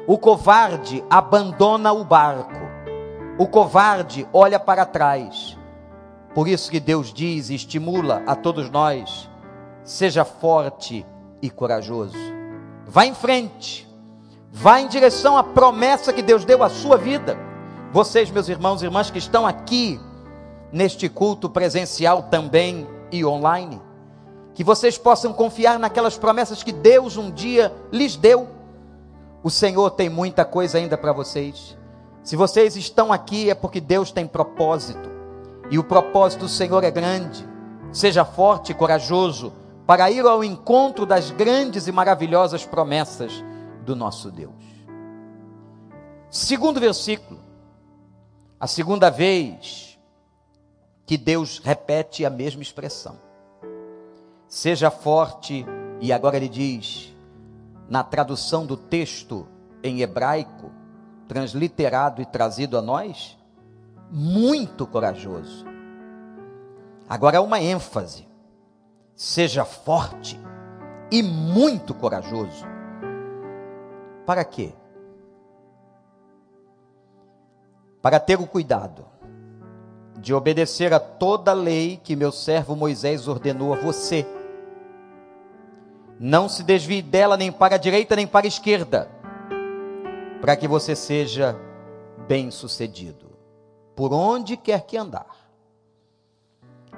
O 0.06 0.18
covarde 0.18 1.02
abandona 1.10 1.94
o 1.94 2.04
barco. 2.04 2.60
O 3.40 3.48
covarde 3.48 4.28
olha 4.34 4.60
para 4.60 4.86
trás. 4.86 5.58
Por 6.34 6.50
isso 6.50 6.70
que 6.70 6.82
Deus 6.82 7.14
diz 7.14 7.50
e 7.50 7.56
estimula 7.56 8.22
a 8.28 8.36
todos 8.36 8.70
nós: 8.70 9.30
seja 9.86 10.26
forte 10.26 11.06
e 11.42 11.50
corajoso. 11.50 12.18
Vá 12.86 13.06
em 13.06 13.16
frente. 13.16 13.88
Vá 14.52 14.82
em 14.82 14.90
direção 14.90 15.38
à 15.38 15.44
promessa 15.44 16.12
que 16.12 16.22
Deus 16.22 16.44
deu 16.44 16.62
à 16.62 16.68
sua 16.68 16.98
vida. 16.98 17.38
Vocês, 17.94 18.30
meus 18.30 18.50
irmãos 18.50 18.82
e 18.82 18.86
irmãs 18.86 19.10
que 19.10 19.18
estão 19.18 19.48
aqui 19.48 19.98
neste 20.76 21.08
culto 21.08 21.50
presencial 21.50 22.24
também 22.24 22.86
e 23.10 23.24
online, 23.24 23.82
que 24.54 24.62
vocês 24.62 24.98
possam 24.98 25.32
confiar 25.32 25.80
naquelas 25.80 26.18
promessas 26.18 26.64
que 26.64 26.74
Deus 26.74 27.16
um 27.16 27.32
dia 27.32 27.74
lhes 27.94 28.18
deu. 28.18 28.50
O 29.42 29.50
Senhor 29.50 29.92
tem 29.92 30.10
muita 30.10 30.44
coisa 30.44 30.78
ainda 30.78 30.98
para 30.98 31.14
vocês. 31.14 31.78
Se 32.24 32.36
vocês 32.36 32.76
estão 32.76 33.14
aqui 33.14 33.50
é 33.50 33.56
porque 33.56 33.80
Deus 33.80 34.12
tem 34.12 34.28
propósito. 34.28 35.10
E 35.72 35.80
o 35.80 35.84
propósito 35.84 36.42
do 36.42 36.50
Senhor 36.50 36.84
é 36.84 36.92
grande. 36.92 37.48
Seja 37.94 38.26
forte 38.26 38.74
e 38.74 38.76
corajoso 38.76 39.54
para 39.88 40.12
ir 40.12 40.26
ao 40.26 40.44
encontro 40.44 41.06
das 41.06 41.32
grandes 41.32 41.88
e 41.88 41.92
maravilhosas 41.94 42.66
promessas 42.66 43.32
do 43.86 43.96
nosso 43.96 44.30
Deus. 44.30 44.52
Segundo 46.30 46.82
versículo. 46.82 47.40
A 48.60 48.68
segunda 48.68 49.10
vez 49.10 49.85
que 51.06 51.18
Deus 51.18 51.60
repete 51.60 52.26
a 52.26 52.30
mesma 52.30 52.62
expressão. 52.62 53.18
Seja 54.48 54.90
forte, 54.90 55.66
e 56.02 56.12
agora 56.12 56.38
ele 56.38 56.50
diz, 56.50 57.16
na 57.88 58.04
tradução 58.04 58.66
do 58.66 58.76
texto 58.76 59.48
em 59.84 60.02
hebraico, 60.02 60.72
transliterado 61.28 62.22
e 62.22 62.26
trazido 62.26 62.78
a 62.78 62.82
nós, 62.82 63.38
muito 64.10 64.86
corajoso. 64.88 65.66
Agora 67.08 67.38
é 67.38 67.40
uma 67.40 67.60
ênfase. 67.60 68.28
Seja 69.16 69.64
forte 69.64 70.40
e 71.12 71.22
muito 71.22 71.94
corajoso. 71.94 72.66
Para 74.26 74.44
quê? 74.44 74.74
Para 78.02 78.20
ter 78.20 78.40
o 78.40 78.48
cuidado 78.48 79.06
de 80.18 80.34
obedecer 80.34 80.94
a 80.94 81.00
toda 81.00 81.52
a 81.52 81.54
lei 81.54 82.00
que 82.04 82.16
meu 82.16 82.32
servo 82.32 82.76
Moisés 82.76 83.28
ordenou 83.28 83.74
a 83.74 83.78
você. 83.78 84.26
Não 86.20 86.48
se 86.48 86.64
desvie 86.64 87.02
dela 87.02 87.36
nem 87.36 87.52
para 87.52 87.76
a 87.76 87.78
direita 87.78 88.16
nem 88.16 88.26
para 88.26 88.46
a 88.46 88.48
esquerda, 88.48 89.10
para 90.40 90.56
que 90.56 90.68
você 90.68 90.96
seja 90.96 91.58
bem-sucedido, 92.28 93.32
por 93.96 94.14
onde 94.14 94.56
quer 94.56 94.86
que 94.86 94.98
andar. 94.98 95.36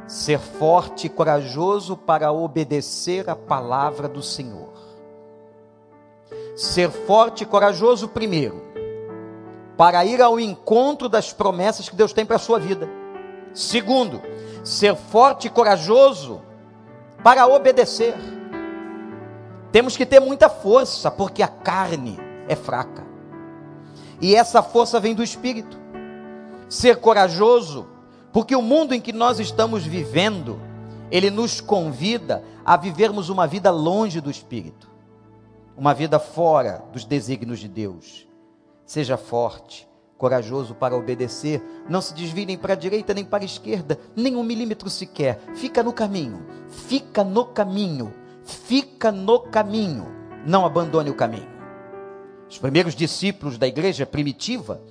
Ser 0.07 0.39
forte 0.39 1.07
e 1.07 1.09
corajoso 1.09 1.97
para 1.97 2.31
obedecer 2.31 3.29
a 3.29 3.35
palavra 3.35 4.07
do 4.07 4.21
Senhor. 4.21 4.71
Ser 6.55 6.89
forte 6.91 7.43
e 7.43 7.45
corajoso 7.45 8.07
primeiro, 8.07 8.63
para 9.75 10.05
ir 10.05 10.21
ao 10.21 10.39
encontro 10.39 11.09
das 11.09 11.33
promessas 11.33 11.89
que 11.89 11.95
Deus 11.95 12.13
tem 12.13 12.25
para 12.25 12.35
a 12.35 12.39
sua 12.39 12.59
vida. 12.59 12.87
Segundo, 13.57 14.21
ser 14.63 14.95
forte 14.95 15.47
e 15.47 15.49
corajoso 15.49 16.43
para 17.23 17.47
obedecer. 17.47 18.13
Temos 19.71 19.97
que 19.97 20.05
ter 20.05 20.19
muita 20.19 20.47
força, 20.47 21.09
porque 21.09 21.41
a 21.41 21.47
carne 21.47 22.19
é 22.47 22.55
fraca. 22.55 23.03
E 24.21 24.35
essa 24.35 24.61
força 24.61 24.99
vem 24.99 25.15
do 25.15 25.23
espírito. 25.23 25.75
Ser 26.69 26.97
corajoso, 26.97 27.87
porque 28.31 28.55
o 28.55 28.61
mundo 28.61 28.93
em 28.93 29.01
que 29.01 29.11
nós 29.11 29.39
estamos 29.39 29.83
vivendo, 29.83 30.61
ele 31.09 31.31
nos 31.31 31.59
convida 31.59 32.43
a 32.63 32.77
vivermos 32.77 33.27
uma 33.27 33.47
vida 33.47 33.71
longe 33.71 34.21
do 34.21 34.29
espírito, 34.29 34.87
uma 35.75 35.95
vida 35.95 36.19
fora 36.19 36.83
dos 36.93 37.03
desígnios 37.03 37.57
de 37.57 37.67
Deus. 37.67 38.27
Seja 38.85 39.17
forte, 39.17 39.89
corajoso 40.17 40.73
para 40.73 40.95
obedecer, 40.95 41.61
não 41.87 42.01
se 42.01 42.13
desvie 42.13 42.45
nem 42.45 42.57
para 42.57 42.73
a 42.73 42.77
direita 42.77 43.13
nem 43.13 43.23
para 43.23 43.43
a 43.43 43.45
esquerda, 43.45 43.99
nem 44.15 44.35
um 44.35 44.43
milímetro 44.43 44.89
sequer, 44.89 45.39
fica 45.55 45.83
no 45.83 45.93
caminho, 45.93 46.45
fica 46.67 47.23
no 47.23 47.45
caminho, 47.45 48.13
fica 48.43 49.11
no 49.11 49.39
caminho, 49.39 50.07
não 50.45 50.65
abandone 50.65 51.09
o 51.09 51.15
caminho. 51.15 51.47
Os 52.49 52.57
primeiros 52.57 52.95
discípulos 52.95 53.57
da 53.57 53.67
igreja 53.67 54.05
primitiva 54.05 54.81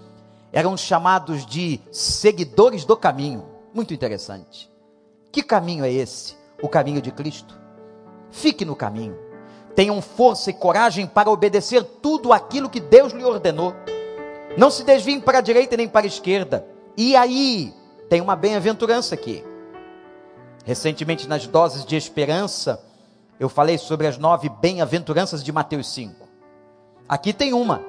eram 0.52 0.76
chamados 0.76 1.44
de 1.44 1.80
seguidores 1.90 2.84
do 2.84 2.96
caminho, 2.96 3.44
muito 3.74 3.92
interessante. 3.92 4.70
Que 5.32 5.42
caminho 5.42 5.84
é 5.84 5.92
esse? 5.92 6.36
O 6.62 6.68
caminho 6.68 7.02
de 7.02 7.10
Cristo. 7.10 7.58
Fique 8.30 8.64
no 8.64 8.76
caminho, 8.76 9.16
tenham 9.74 10.00
força 10.00 10.50
e 10.50 10.54
coragem 10.54 11.06
para 11.06 11.30
obedecer 11.30 11.82
tudo 11.82 12.32
aquilo 12.32 12.70
que 12.70 12.80
Deus 12.80 13.12
lhe 13.12 13.24
ordenou 13.24 13.74
não 14.56 14.70
se 14.70 14.84
desviem 14.84 15.20
para 15.20 15.38
a 15.38 15.42
direita 15.42 15.76
nem 15.76 15.88
para 15.88 16.06
a 16.06 16.08
esquerda. 16.08 16.66
E 16.96 17.14
aí, 17.14 17.74
tem 18.08 18.20
uma 18.20 18.34
bem-aventurança 18.34 19.14
aqui. 19.14 19.44
Recentemente, 20.64 21.28
nas 21.28 21.46
doses 21.46 21.84
de 21.84 21.96
esperança, 21.96 22.82
eu 23.38 23.48
falei 23.48 23.78
sobre 23.78 24.06
as 24.06 24.18
nove 24.18 24.48
bem-aventuranças 24.48 25.44
de 25.44 25.52
Mateus 25.52 25.92
5. 25.92 26.26
Aqui 27.08 27.32
tem 27.32 27.52
uma 27.52 27.82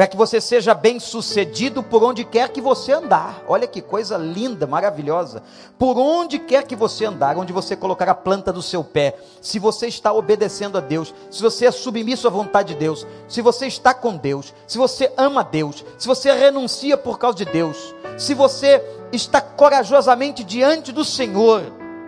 para 0.00 0.06
que 0.06 0.16
você 0.16 0.40
seja 0.40 0.72
bem 0.72 0.98
sucedido 0.98 1.82
por 1.82 2.02
onde 2.02 2.24
quer 2.24 2.48
que 2.48 2.58
você 2.58 2.90
andar. 2.90 3.44
Olha 3.46 3.66
que 3.66 3.82
coisa 3.82 4.16
linda, 4.16 4.66
maravilhosa. 4.66 5.42
Por 5.78 5.98
onde 5.98 6.38
quer 6.38 6.62
que 6.64 6.74
você 6.74 7.04
andar, 7.04 7.36
onde 7.36 7.52
você 7.52 7.76
colocar 7.76 8.08
a 8.08 8.14
planta 8.14 8.50
do 8.50 8.62
seu 8.62 8.82
pé, 8.82 9.18
se 9.42 9.58
você 9.58 9.88
está 9.88 10.10
obedecendo 10.10 10.78
a 10.78 10.80
Deus, 10.80 11.12
se 11.30 11.42
você 11.42 11.66
é 11.66 11.70
submisso 11.70 12.26
à 12.26 12.30
vontade 12.30 12.72
de 12.72 12.80
Deus, 12.80 13.06
se 13.28 13.42
você 13.42 13.66
está 13.66 13.92
com 13.92 14.16
Deus, 14.16 14.54
se 14.66 14.78
você 14.78 15.12
ama 15.18 15.44
Deus, 15.44 15.84
se 15.98 16.08
você 16.08 16.32
renuncia 16.32 16.96
por 16.96 17.18
causa 17.18 17.36
de 17.36 17.44
Deus, 17.44 17.94
se 18.16 18.32
você 18.32 18.82
está 19.12 19.42
corajosamente 19.42 20.42
diante 20.42 20.92
do 20.92 21.04
Senhor 21.04 21.62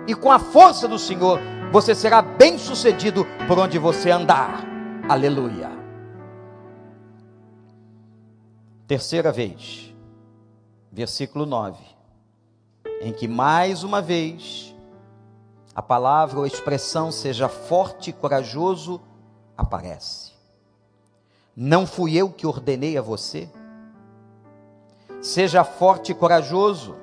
e 0.07 0.15
com 0.15 0.33
a 0.33 0.39
força 0.39 0.89
do 0.89 0.99
Senhor, 0.99 1.39
você 1.71 1.95
será 1.95 2.23
bem 2.23 2.57
sucedido 2.57 3.27
por 3.47 3.59
onde 3.59 3.79
você 3.79 4.11
andar. 4.11 4.65
Aleluia. 5.07 5.82
Terceira 8.93 9.33
vez, 9.33 9.91
versículo 10.93 11.47
9, 11.47 11.83
em 13.01 13.11
que 13.11 13.27
mais 13.27 13.83
uma 13.83 14.03
vez 14.03 14.77
a 15.75 15.81
palavra 15.81 16.37
ou 16.41 16.45
a 16.45 16.47
expressão 16.47 17.11
seja 17.11 17.49
forte 17.49 18.11
e 18.11 18.13
corajoso 18.13 19.01
aparece. 19.57 20.33
Não 21.57 21.87
fui 21.87 22.19
eu 22.19 22.31
que 22.31 22.47
ordenei 22.47 22.99
a 22.99 23.01
você? 23.01 23.49
Seja 25.23 25.65
forte 25.65 26.13
e 26.13 26.15
corajoso, 26.15 26.95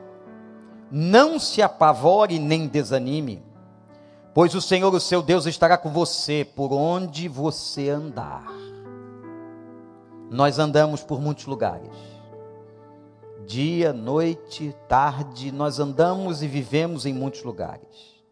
não 0.92 1.40
se 1.40 1.60
apavore 1.60 2.38
nem 2.38 2.68
desanime, 2.68 3.44
Pois 4.32 4.54
o 4.54 4.62
Senhor, 4.62 4.94
o 4.94 5.00
seu 5.00 5.24
Deus, 5.24 5.48
estará 5.48 5.76
com 5.76 5.90
você 5.90 6.46
por 6.46 6.72
onde 6.72 7.28
você 7.28 7.90
andar. 7.90 8.46
Nós 10.30 10.60
andamos 10.60 11.04
por 11.04 11.20
muitos 11.20 11.46
lugares. 11.46 11.90
Dia, 13.46 13.92
noite, 13.92 14.76
tarde, 14.88 15.52
nós 15.52 15.80
andamos 15.80 16.44
e 16.44 16.48
vivemos 16.48 17.06
em 17.06 17.14
muitos 17.14 17.44
lugares. 17.44 18.24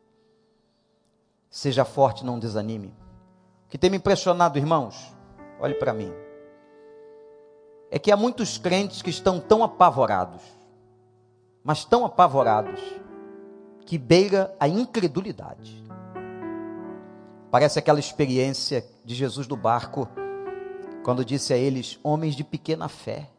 Seja 1.49 1.83
forte, 1.83 2.23
não 2.23 2.37
desanime. 2.37 2.93
O 3.65 3.69
que 3.69 3.79
tem 3.79 3.89
me 3.89 3.97
impressionado, 3.97 4.59
irmãos, 4.59 5.11
olhe 5.59 5.73
para 5.73 5.91
mim, 5.91 6.13
é 7.89 7.97
que 7.97 8.11
há 8.11 8.17
muitos 8.17 8.59
crentes 8.59 9.01
que 9.01 9.09
estão 9.09 9.39
tão 9.39 9.63
apavorados, 9.63 10.43
mas 11.63 11.83
tão 11.83 12.05
apavorados, 12.05 12.79
que 13.87 13.97
beira 13.97 14.55
a 14.59 14.67
incredulidade. 14.67 15.83
Parece 17.49 17.79
aquela 17.79 17.99
experiência 17.99 18.85
de 19.03 19.15
Jesus 19.15 19.47
do 19.47 19.55
barco, 19.55 20.07
quando 21.07 21.23
disse 21.23 21.53
a 21.53 21.57
eles: 21.57 21.97
homens 22.03 22.35
de 22.35 22.43
pequena 22.43 22.89
fé. 22.89 23.29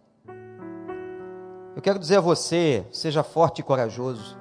Eu 1.77 1.83
quero 1.83 1.99
dizer 1.99 2.17
a 2.17 2.21
você: 2.23 2.87
seja 2.91 3.23
forte 3.23 3.59
e 3.59 3.63
corajoso. 3.63 4.39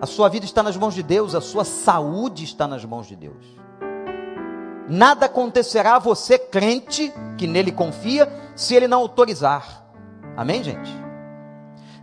A 0.00 0.06
sua 0.06 0.28
vida 0.28 0.44
está 0.44 0.62
nas 0.62 0.76
mãos 0.76 0.94
de 0.94 1.02
Deus, 1.02 1.34
a 1.34 1.40
sua 1.40 1.64
saúde 1.64 2.44
está 2.44 2.68
nas 2.68 2.84
mãos 2.84 3.08
de 3.08 3.16
Deus. 3.16 3.44
Nada 4.88 5.26
acontecerá 5.26 5.96
a 5.96 5.98
você, 5.98 6.38
crente, 6.38 7.12
que 7.36 7.48
nele 7.48 7.72
confia, 7.72 8.32
se 8.54 8.72
ele 8.76 8.86
não 8.86 9.00
autorizar. 9.00 9.84
Amém, 10.36 10.62
gente? 10.62 10.92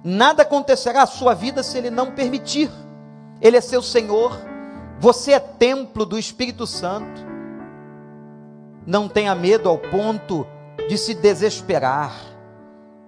Nada 0.03 0.41
acontecerá 0.41 1.03
à 1.03 1.08
sua 1.08 1.34
vida 1.34 1.63
se 1.63 1.77
ele 1.77 1.89
não 1.89 2.12
permitir. 2.12 2.69
Ele 3.39 3.55
é 3.55 3.62
seu 3.62 3.82
Senhor, 3.82 4.38
você 4.99 5.32
é 5.32 5.39
templo 5.39 6.05
do 6.05 6.19
Espírito 6.19 6.67
Santo. 6.67 7.28
Não 8.85 9.07
tenha 9.07 9.35
medo 9.35 9.69
ao 9.69 9.77
ponto 9.77 10.45
de 10.87 10.97
se 10.97 11.13
desesperar. 11.13 12.13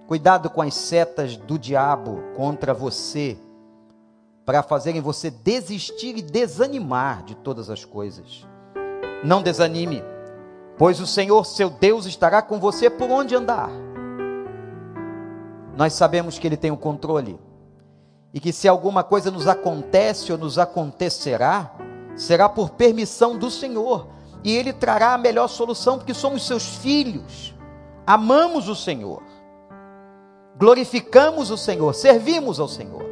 Cuidado 0.06 0.50
com 0.50 0.60
as 0.60 0.74
setas 0.74 1.36
do 1.36 1.58
diabo 1.58 2.22
contra 2.36 2.74
você 2.74 3.38
para 4.44 4.62
fazerem 4.62 5.00
você 5.00 5.30
desistir 5.30 6.16
e 6.16 6.22
desanimar 6.22 7.24
de 7.24 7.34
todas 7.34 7.70
as 7.70 7.84
coisas. 7.84 8.46
Não 9.24 9.42
desanime, 9.42 10.02
pois 10.76 11.00
o 11.00 11.06
Senhor, 11.06 11.44
seu 11.46 11.70
Deus, 11.70 12.06
estará 12.06 12.42
com 12.42 12.58
você 12.58 12.90
por 12.90 13.08
onde 13.08 13.34
andar. 13.34 13.70
Nós 15.76 15.92
sabemos 15.92 16.38
que 16.38 16.46
Ele 16.46 16.56
tem 16.56 16.70
o 16.70 16.76
controle 16.76 17.38
e 18.34 18.40
que 18.40 18.52
se 18.52 18.66
alguma 18.66 19.04
coisa 19.04 19.30
nos 19.30 19.46
acontece 19.46 20.32
ou 20.32 20.38
nos 20.38 20.58
acontecerá, 20.58 21.72
será 22.16 22.48
por 22.48 22.70
permissão 22.70 23.38
do 23.38 23.50
Senhor 23.50 24.08
e 24.44 24.56
Ele 24.56 24.72
trará 24.72 25.14
a 25.14 25.18
melhor 25.18 25.48
solução, 25.48 25.98
porque 25.98 26.14
somos 26.14 26.46
seus 26.46 26.76
filhos, 26.76 27.54
amamos 28.06 28.68
o 28.68 28.74
Senhor, 28.74 29.22
glorificamos 30.56 31.50
o 31.50 31.56
Senhor, 31.56 31.94
servimos 31.94 32.58
ao 32.58 32.68
Senhor. 32.68 33.02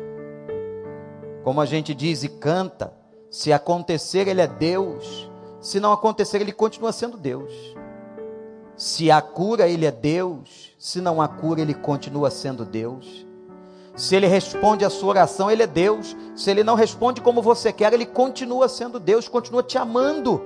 Como 1.44 1.60
a 1.60 1.66
gente 1.66 1.94
diz 1.94 2.22
e 2.22 2.28
canta, 2.28 2.92
se 3.30 3.52
acontecer, 3.52 4.28
Ele 4.28 4.40
é 4.40 4.46
Deus, 4.46 5.30
se 5.60 5.78
não 5.78 5.92
acontecer, 5.92 6.40
Ele 6.40 6.52
continua 6.52 6.92
sendo 6.92 7.16
Deus. 7.16 7.52
Se 8.76 9.10
há 9.10 9.20
cura, 9.20 9.68
Ele 9.68 9.86
é 9.86 9.90
Deus, 9.92 10.74
se 10.78 11.00
não 11.00 11.20
há 11.20 11.28
cura, 11.28 11.60
Ele 11.60 11.74
continua 11.74 12.30
sendo 12.30 12.64
Deus. 12.64 13.26
Se 13.94 14.16
Ele 14.16 14.26
responde 14.26 14.84
a 14.84 14.90
sua 14.90 15.10
oração, 15.10 15.50
Ele 15.50 15.62
é 15.62 15.66
Deus. 15.66 16.16
Se 16.34 16.50
Ele 16.50 16.64
não 16.64 16.74
responde 16.74 17.20
como 17.20 17.42
você 17.42 17.72
quer, 17.72 17.92
Ele 17.92 18.06
continua 18.06 18.68
sendo 18.68 18.98
Deus, 18.98 19.28
continua 19.28 19.62
te 19.62 19.76
amando, 19.76 20.42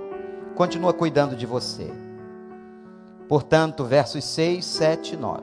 continua 0.55 0.93
cuidando 0.93 1.37
de 1.37 1.47
você. 1.47 1.90
Portanto, 3.29 3.85
versos 3.85 4.25
6, 4.25 4.64
7 4.64 5.14
e 5.14 5.17
9. 5.17 5.43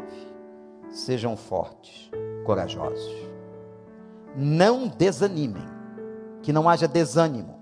Sejam 0.92 1.36
fortes, 1.38 2.10
corajosos 2.46 3.32
não 4.36 4.88
desanimem, 4.88 5.64
que 6.42 6.54
não 6.54 6.70
haja 6.70 6.88
desânimo. 6.88 7.60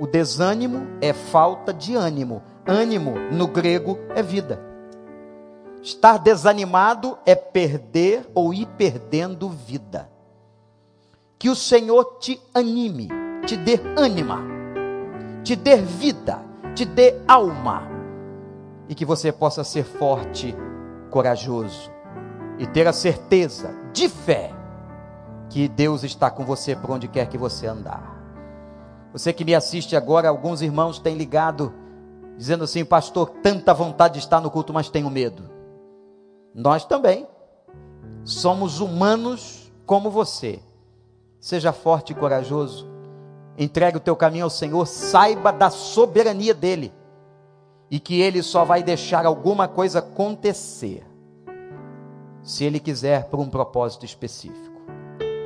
O 0.00 0.06
desânimo 0.06 0.86
é 1.00 1.12
falta 1.12 1.72
de 1.72 1.94
ânimo. 1.94 2.42
Ânimo, 2.66 3.14
no 3.32 3.46
grego, 3.46 3.98
é 4.14 4.22
vida. 4.22 4.60
Estar 5.82 6.18
desanimado 6.18 7.16
é 7.24 7.34
perder 7.34 8.28
ou 8.34 8.52
ir 8.52 8.66
perdendo 8.76 9.48
vida. 9.48 10.10
Que 11.38 11.48
o 11.48 11.54
Senhor 11.54 12.18
te 12.18 12.40
anime, 12.52 13.08
te 13.46 13.56
dê 13.56 13.78
ânima, 13.96 14.40
te 15.46 15.54
dê 15.54 15.76
vida, 15.76 16.42
te 16.74 16.84
dê 16.84 17.22
alma. 17.28 17.84
E 18.88 18.96
que 18.96 19.04
você 19.04 19.30
possa 19.30 19.62
ser 19.62 19.84
forte, 19.84 20.56
corajoso 21.08 21.88
e 22.58 22.66
ter 22.66 22.88
a 22.88 22.92
certeza 22.92 23.72
de 23.92 24.08
fé 24.08 24.52
que 25.48 25.68
Deus 25.68 26.02
está 26.02 26.32
com 26.32 26.44
você 26.44 26.74
por 26.74 26.90
onde 26.90 27.06
quer 27.06 27.28
que 27.28 27.38
você 27.38 27.68
andar. 27.68 28.20
Você 29.12 29.32
que 29.32 29.44
me 29.44 29.54
assiste 29.54 29.94
agora, 29.94 30.28
alguns 30.28 30.62
irmãos 30.62 30.98
têm 30.98 31.16
ligado 31.16 31.72
dizendo 32.36 32.64
assim, 32.64 32.84
pastor, 32.84 33.30
tanta 33.40 33.72
vontade 33.72 34.14
de 34.14 34.20
estar 34.20 34.40
no 34.40 34.50
culto, 34.50 34.72
mas 34.72 34.90
tenho 34.90 35.08
medo. 35.08 35.48
Nós 36.52 36.84
também 36.84 37.24
somos 38.24 38.80
humanos 38.80 39.72
como 39.86 40.10
você. 40.10 40.58
Seja 41.38 41.72
forte 41.72 42.12
e 42.12 42.16
corajoso. 42.16 42.95
Entregue 43.58 43.96
o 43.96 44.00
teu 44.00 44.14
caminho 44.14 44.44
ao 44.44 44.50
Senhor, 44.50 44.86
saiba 44.86 45.50
da 45.50 45.70
soberania 45.70 46.54
dele 46.54 46.92
e 47.90 47.98
que 47.98 48.20
ele 48.20 48.42
só 48.42 48.64
vai 48.64 48.82
deixar 48.82 49.24
alguma 49.24 49.66
coisa 49.66 50.00
acontecer 50.00 51.06
se 52.42 52.64
ele 52.64 52.78
quiser 52.78 53.24
por 53.24 53.40
um 53.40 53.48
propósito 53.48 54.04
específico 54.04 54.76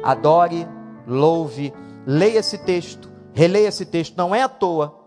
adore, 0.02 0.66
louve, 1.06 1.72
leia 2.06 2.38
esse 2.38 2.58
texto, 2.58 3.10
releia 3.32 3.68
esse 3.68 3.84
texto, 3.84 4.16
não 4.16 4.34
é 4.34 4.42
à 4.42 4.48
toa. 4.48 4.98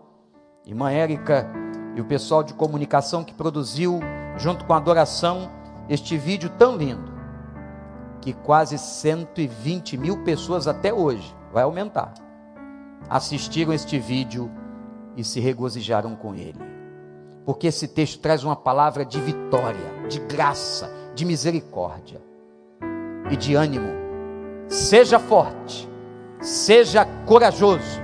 Irmã 0.64 0.90
Érica 0.90 1.50
e 1.94 2.00
o 2.00 2.04
pessoal 2.04 2.42
de 2.42 2.54
comunicação 2.54 3.22
que 3.22 3.34
produziu, 3.34 4.00
junto 4.36 4.64
com 4.64 4.72
a 4.72 4.78
adoração, 4.78 5.50
este 5.88 6.16
vídeo 6.16 6.50
tão 6.58 6.76
lindo, 6.76 7.12
que 8.20 8.32
quase 8.32 8.78
120 8.78 9.96
mil 9.98 10.24
pessoas 10.24 10.66
até 10.66 10.92
hoje, 10.92 11.34
vai 11.52 11.62
aumentar, 11.62 12.14
assistiram 13.08 13.72
este 13.72 13.98
vídeo 13.98 14.50
e 15.16 15.24
se 15.24 15.40
regozijaram 15.40 16.14
com 16.16 16.34
ele. 16.34 16.60
Porque 17.44 17.66
esse 17.66 17.88
texto 17.88 18.20
traz 18.20 18.42
uma 18.42 18.56
palavra 18.56 19.04
de 19.04 19.20
vitória, 19.20 20.06
de 20.08 20.18
graça, 20.20 20.90
de 21.14 21.24
misericórdia 21.24 22.20
e 23.30 23.36
de 23.36 23.54
ânimo 23.54 24.04
Seja 24.68 25.18
forte, 25.18 25.88
seja 26.40 27.04
corajoso, 27.26 28.00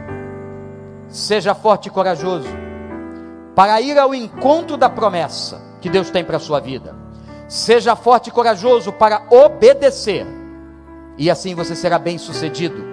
seja 1.08 1.54
forte 1.54 1.86
e 1.86 1.90
corajoso, 1.90 2.48
para 3.54 3.80
ir 3.80 3.98
ao 3.98 4.14
encontro 4.14 4.76
da 4.76 4.88
promessa 4.88 5.60
que 5.80 5.88
Deus 5.88 6.10
tem 6.10 6.24
para 6.24 6.36
a 6.36 6.40
sua 6.40 6.60
vida. 6.60 6.94
Seja 7.48 7.96
forte 7.96 8.28
e 8.28 8.30
corajoso 8.30 8.92
para 8.92 9.26
obedecer, 9.30 10.26
e 11.18 11.30
assim 11.30 11.54
você 11.54 11.74
será 11.74 11.98
bem 11.98 12.18
sucedido. 12.18 12.89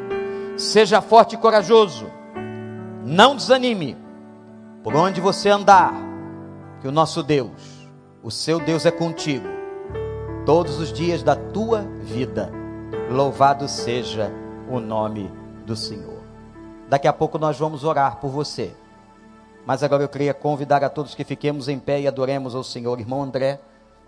Seja 0.58 1.02
forte 1.02 1.36
e 1.36 1.38
corajoso, 1.38 2.08
não 3.06 3.36
desanime, 3.36 3.96
por 4.84 4.96
onde 4.96 5.22
você 5.22 5.50
andar, 5.50 5.94
que 6.82 6.88
o 6.88 6.92
nosso 6.92 7.24
Deus, 7.24 7.88
o 8.24 8.32
seu 8.32 8.60
Deus 8.60 8.86
é 8.86 8.92
contigo, 8.92 9.48
todos 10.46 10.80
os 10.80 10.92
dias 10.92 11.24
da 11.24 11.36
tua 11.36 11.82
vida 12.02 12.52
Louvado 13.10 13.70
seja 13.70 14.30
o 14.70 14.82
nome 14.82 15.32
do 15.66 15.78
Senhor. 15.78 16.22
Daqui 16.90 17.08
a 17.08 17.14
pouco 17.14 17.38
nós 17.38 17.58
vamos 17.58 17.86
orar 17.86 18.18
por 18.18 18.30
você. 18.30 18.76
Mas 19.66 19.82
agora 19.82 20.04
eu 20.04 20.10
queria 20.10 20.34
convidar 20.34 20.84
a 20.84 20.90
todos 20.90 21.16
que 21.16 21.24
fiquemos 21.24 21.70
em 21.70 21.80
pé 21.80 22.02
e 22.02 22.08
adoremos 22.08 22.54
ao 22.54 22.66
Senhor. 22.66 23.00
Irmão 23.00 23.24
André 23.24 23.62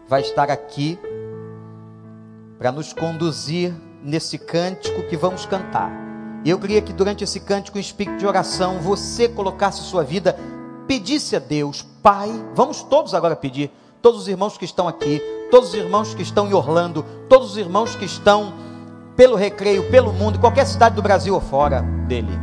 vai 0.05 0.19
estar 0.19 0.51
aqui 0.51 0.99
para 2.57 2.73
nos 2.73 2.91
conduzir 2.91 3.73
nesse 4.03 4.37
cântico 4.37 5.03
que 5.03 5.15
vamos 5.15 5.45
cantar. 5.45 6.08
E 6.43 6.49
eu 6.49 6.57
queria 6.57 6.81
que 6.81 6.93
durante 6.93 7.23
esse 7.23 7.39
cântico 7.39 7.77
em 7.77 7.81
espírito 7.81 8.17
de 8.17 8.25
oração 8.25 8.79
você 8.79 9.27
colocasse 9.27 9.81
sua 9.81 10.03
vida, 10.03 10.37
pedisse 10.87 11.35
a 11.35 11.39
Deus, 11.39 11.85
Pai, 12.01 12.29
vamos 12.55 12.81
todos 12.81 13.13
agora 13.13 13.35
pedir, 13.35 13.71
todos 14.01 14.21
os 14.21 14.27
irmãos 14.27 14.57
que 14.57 14.65
estão 14.65 14.87
aqui, 14.87 15.21
todos 15.51 15.69
os 15.69 15.75
irmãos 15.75 16.13
que 16.13 16.21
estão 16.21 16.47
em 16.47 16.53
Orlando, 16.53 17.05
todos 17.27 17.51
os 17.51 17.57
irmãos 17.57 17.95
que 17.95 18.05
estão 18.05 18.53
pelo 19.15 19.35
recreio, 19.35 19.89
pelo 19.91 20.13
mundo, 20.13 20.39
qualquer 20.39 20.65
cidade 20.65 20.95
do 20.95 21.01
Brasil 21.01 21.33
ou 21.33 21.41
fora 21.41 21.81
dele. 22.07 22.39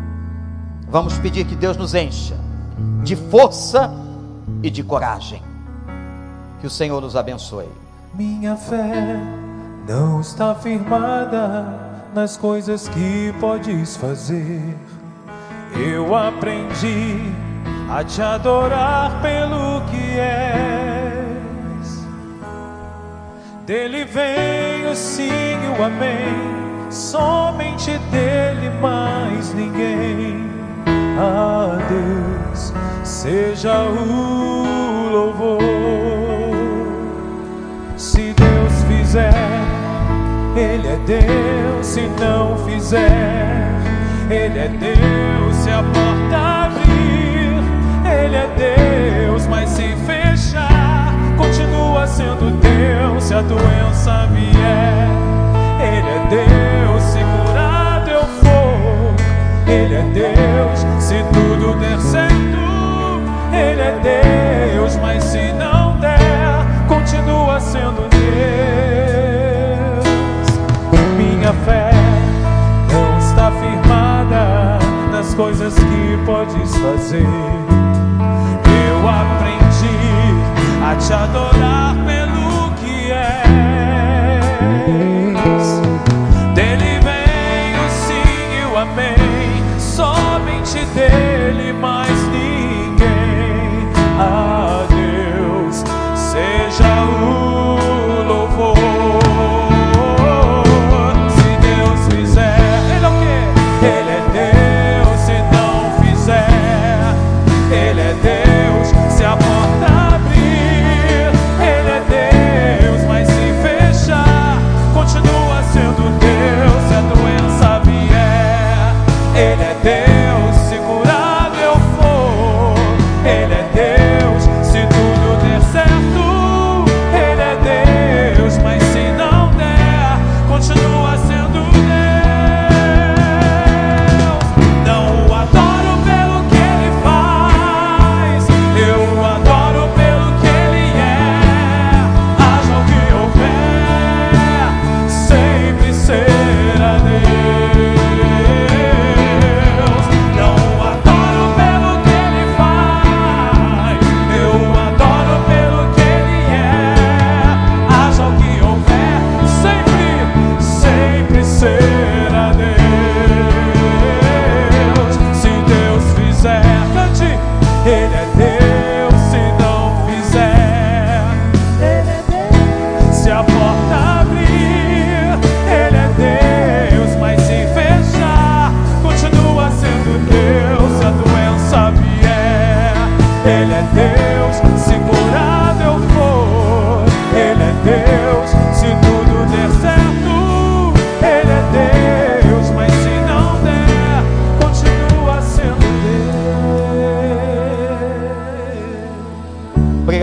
Vamos 0.89 1.19
pedir 1.19 1.47
que 1.47 1.57
Deus 1.57 1.77
nos 1.77 1.95
encha 1.95 2.37
de 3.03 3.17
força 3.17 3.91
e 4.63 4.71
de 4.71 4.83
coragem. 4.83 5.43
Que 6.61 6.67
o 6.67 6.71
Senhor 6.71 7.01
nos 7.01 7.17
abençoe. 7.17 7.69
Minha 8.15 8.57
fé 8.57 9.17
não 9.89 10.21
está 10.21 10.55
firmada 10.55 11.86
nas 12.17 12.35
coisas 12.35 12.89
que 12.89 13.33
podes 13.39 13.95
fazer. 13.99 14.75
Eu 15.79 16.17
aprendi 16.17 17.21
a 17.91 18.03
te 18.03 18.23
adorar 18.23 19.21
pelo 19.21 19.83
que 19.91 20.19
és. 20.19 21.27
Dele 23.67 24.07
vem 24.07 24.91
o 24.91 24.97
sim 24.97 25.29
e 25.29 25.79
o 25.79 25.85
amém. 25.85 26.91
Somente 26.91 27.99
dele 28.11 28.71
mais 28.81 29.53
ninguém. 29.53 30.47
A 31.19 31.77
Deus 31.87 32.73
seja 33.05 33.83
o 33.83 35.11
louvor. 35.11 35.61
Se 37.99 38.33
Deus 38.33 38.85
fizer, 38.89 39.46
Ele 40.57 40.89
é 40.89 40.97
Deus. 41.05 41.87
Se 41.87 42.01
não 42.19 42.57
fizer, 42.65 43.75
Ele 44.31 44.59
é 44.59 44.69
Deus. 44.69 45.55
Se 45.57 45.71
a 45.71 45.83
porta 45.83 46.65
abrir, 46.65 47.61
Ele 48.05 48.37
é 48.37 49.27
Deus. 49.27 49.47
Mas 49.47 49.69
se 49.69 49.95
fechar, 50.07 51.13
continua 51.37 52.07
sendo 52.07 52.51
Deus. 52.59 53.25
Se 53.25 53.35
a 53.35 53.43
doença 53.43 54.27
vier, 54.33 55.16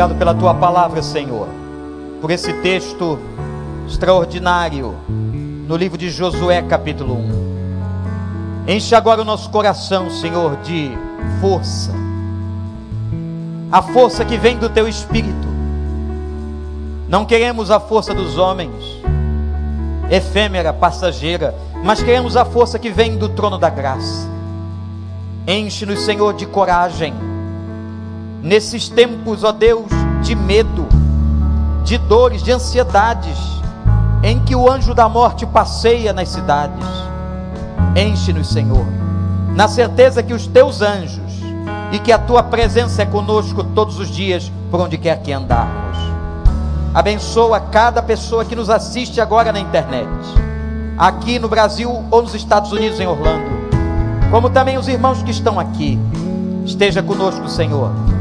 Obrigado 0.04 0.20
pela 0.20 0.34
tua 0.34 0.54
palavra, 0.54 1.02
Senhor, 1.02 1.48
por 2.20 2.30
esse 2.30 2.52
texto 2.56 3.18
extraordinário 3.88 4.94
no 5.08 5.78
livro 5.78 5.98
de 5.98 6.10
Josué, 6.10 6.62
capítulo 6.62 7.16
1. 7.16 8.68
Enche 8.68 8.96
agora 8.96 9.22
o 9.22 9.24
nosso 9.24 9.50
coração, 9.50 10.10
Senhor, 10.10 10.58
de 10.58 10.92
força, 11.40 11.94
a 13.72 13.82
força 13.82 14.26
que 14.26 14.36
vem 14.36 14.58
do 14.58 14.68
teu 14.68 14.90
espírito. 14.90 15.48
Não 17.08 17.24
queremos 17.24 17.72
a 17.72 17.80
força 17.80 18.14
dos 18.14 18.38
homens, 18.38 18.74
efêmera, 20.12 20.74
passageira, 20.74 21.56
mas 21.82 22.04
queremos 22.04 22.36
a 22.36 22.44
força 22.44 22.78
que 22.78 22.90
vem 22.90 23.18
do 23.18 23.30
trono 23.30 23.58
da 23.58 23.70
graça. 23.70 24.28
Enche-nos, 25.48 26.02
Senhor, 26.02 26.34
de 26.34 26.46
coragem 26.46 27.14
nesses 28.44 28.90
tempos, 28.90 29.44
ó 29.44 29.54
Deus, 29.54 29.88
de 30.22 30.36
medo, 30.36 30.86
de 31.86 31.98
dores, 31.98 32.44
de 32.44 32.52
ansiedades, 32.52 33.38
em 34.22 34.40
que 34.42 34.56
o 34.56 34.70
anjo 34.70 34.94
da 34.94 35.08
morte 35.08 35.46
passeia 35.46 36.12
nas 36.12 36.30
cidades. 36.30 36.86
Enche-nos, 37.96 38.50
Senhor, 38.50 38.86
na 39.56 39.68
certeza 39.68 40.22
que 40.22 40.34
os 40.34 40.46
teus 40.46 40.82
anjos 40.82 41.24
e 41.92 42.00
que 42.00 42.12
a 42.12 42.20
tua 42.20 42.44
presença 42.44 43.02
é 43.02 43.06
conosco 43.06 43.64
todos 43.64 43.98
os 43.98 44.10
dias, 44.10 44.52
por 44.70 44.82
onde 44.82 44.98
quer 44.98 45.22
que 45.22 45.32
andarmos. 45.32 45.98
Abençoa 46.94 47.60
cada 47.60 48.04
pessoa 48.04 48.44
que 48.44 48.56
nos 48.56 48.70
assiste 48.70 49.22
agora 49.22 49.54
na 49.54 49.60
internet, 49.60 50.10
aqui 50.98 51.40
no 51.40 51.48
Brasil 51.48 52.04
ou 52.12 52.22
nos 52.22 52.36
Estados 52.36 52.72
Unidos, 52.72 53.00
em 53.00 53.08
Orlando, 53.08 53.50
como 54.30 54.50
também 54.50 54.78
os 54.78 54.88
irmãos 54.88 55.24
que 55.24 55.32
estão 55.32 55.60
aqui. 55.60 55.98
Esteja 56.66 57.02
conosco, 57.02 57.48
Senhor 57.50 58.13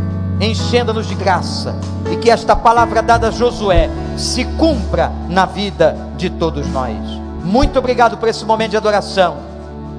enchendo-nos 0.42 1.06
de 1.06 1.14
graça 1.14 1.74
e 2.10 2.16
que 2.16 2.28
esta 2.30 2.56
palavra 2.56 3.00
dada 3.00 3.28
a 3.28 3.30
Josué 3.30 3.88
se 4.16 4.44
cumpra 4.44 5.10
na 5.28 5.46
vida 5.46 5.96
de 6.16 6.28
todos 6.28 6.66
nós. 6.68 6.96
Muito 7.44 7.78
obrigado 7.78 8.16
por 8.16 8.28
esse 8.28 8.44
momento 8.44 8.72
de 8.72 8.76
adoração. 8.76 9.36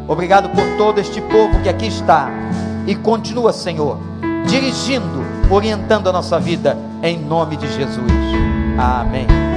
Obrigado 0.07 0.49
por 0.49 0.65
todo 0.77 0.99
este 0.99 1.21
povo 1.21 1.61
que 1.61 1.69
aqui 1.69 1.87
está 1.87 2.29
e 2.85 2.93
continua, 2.93 3.53
Senhor, 3.53 3.97
dirigindo, 4.45 5.23
orientando 5.49 6.09
a 6.09 6.11
nossa 6.11 6.37
vida 6.39 6.77
em 7.01 7.17
nome 7.17 7.55
de 7.55 7.67
Jesus. 7.73 8.11
Amém. 8.77 9.52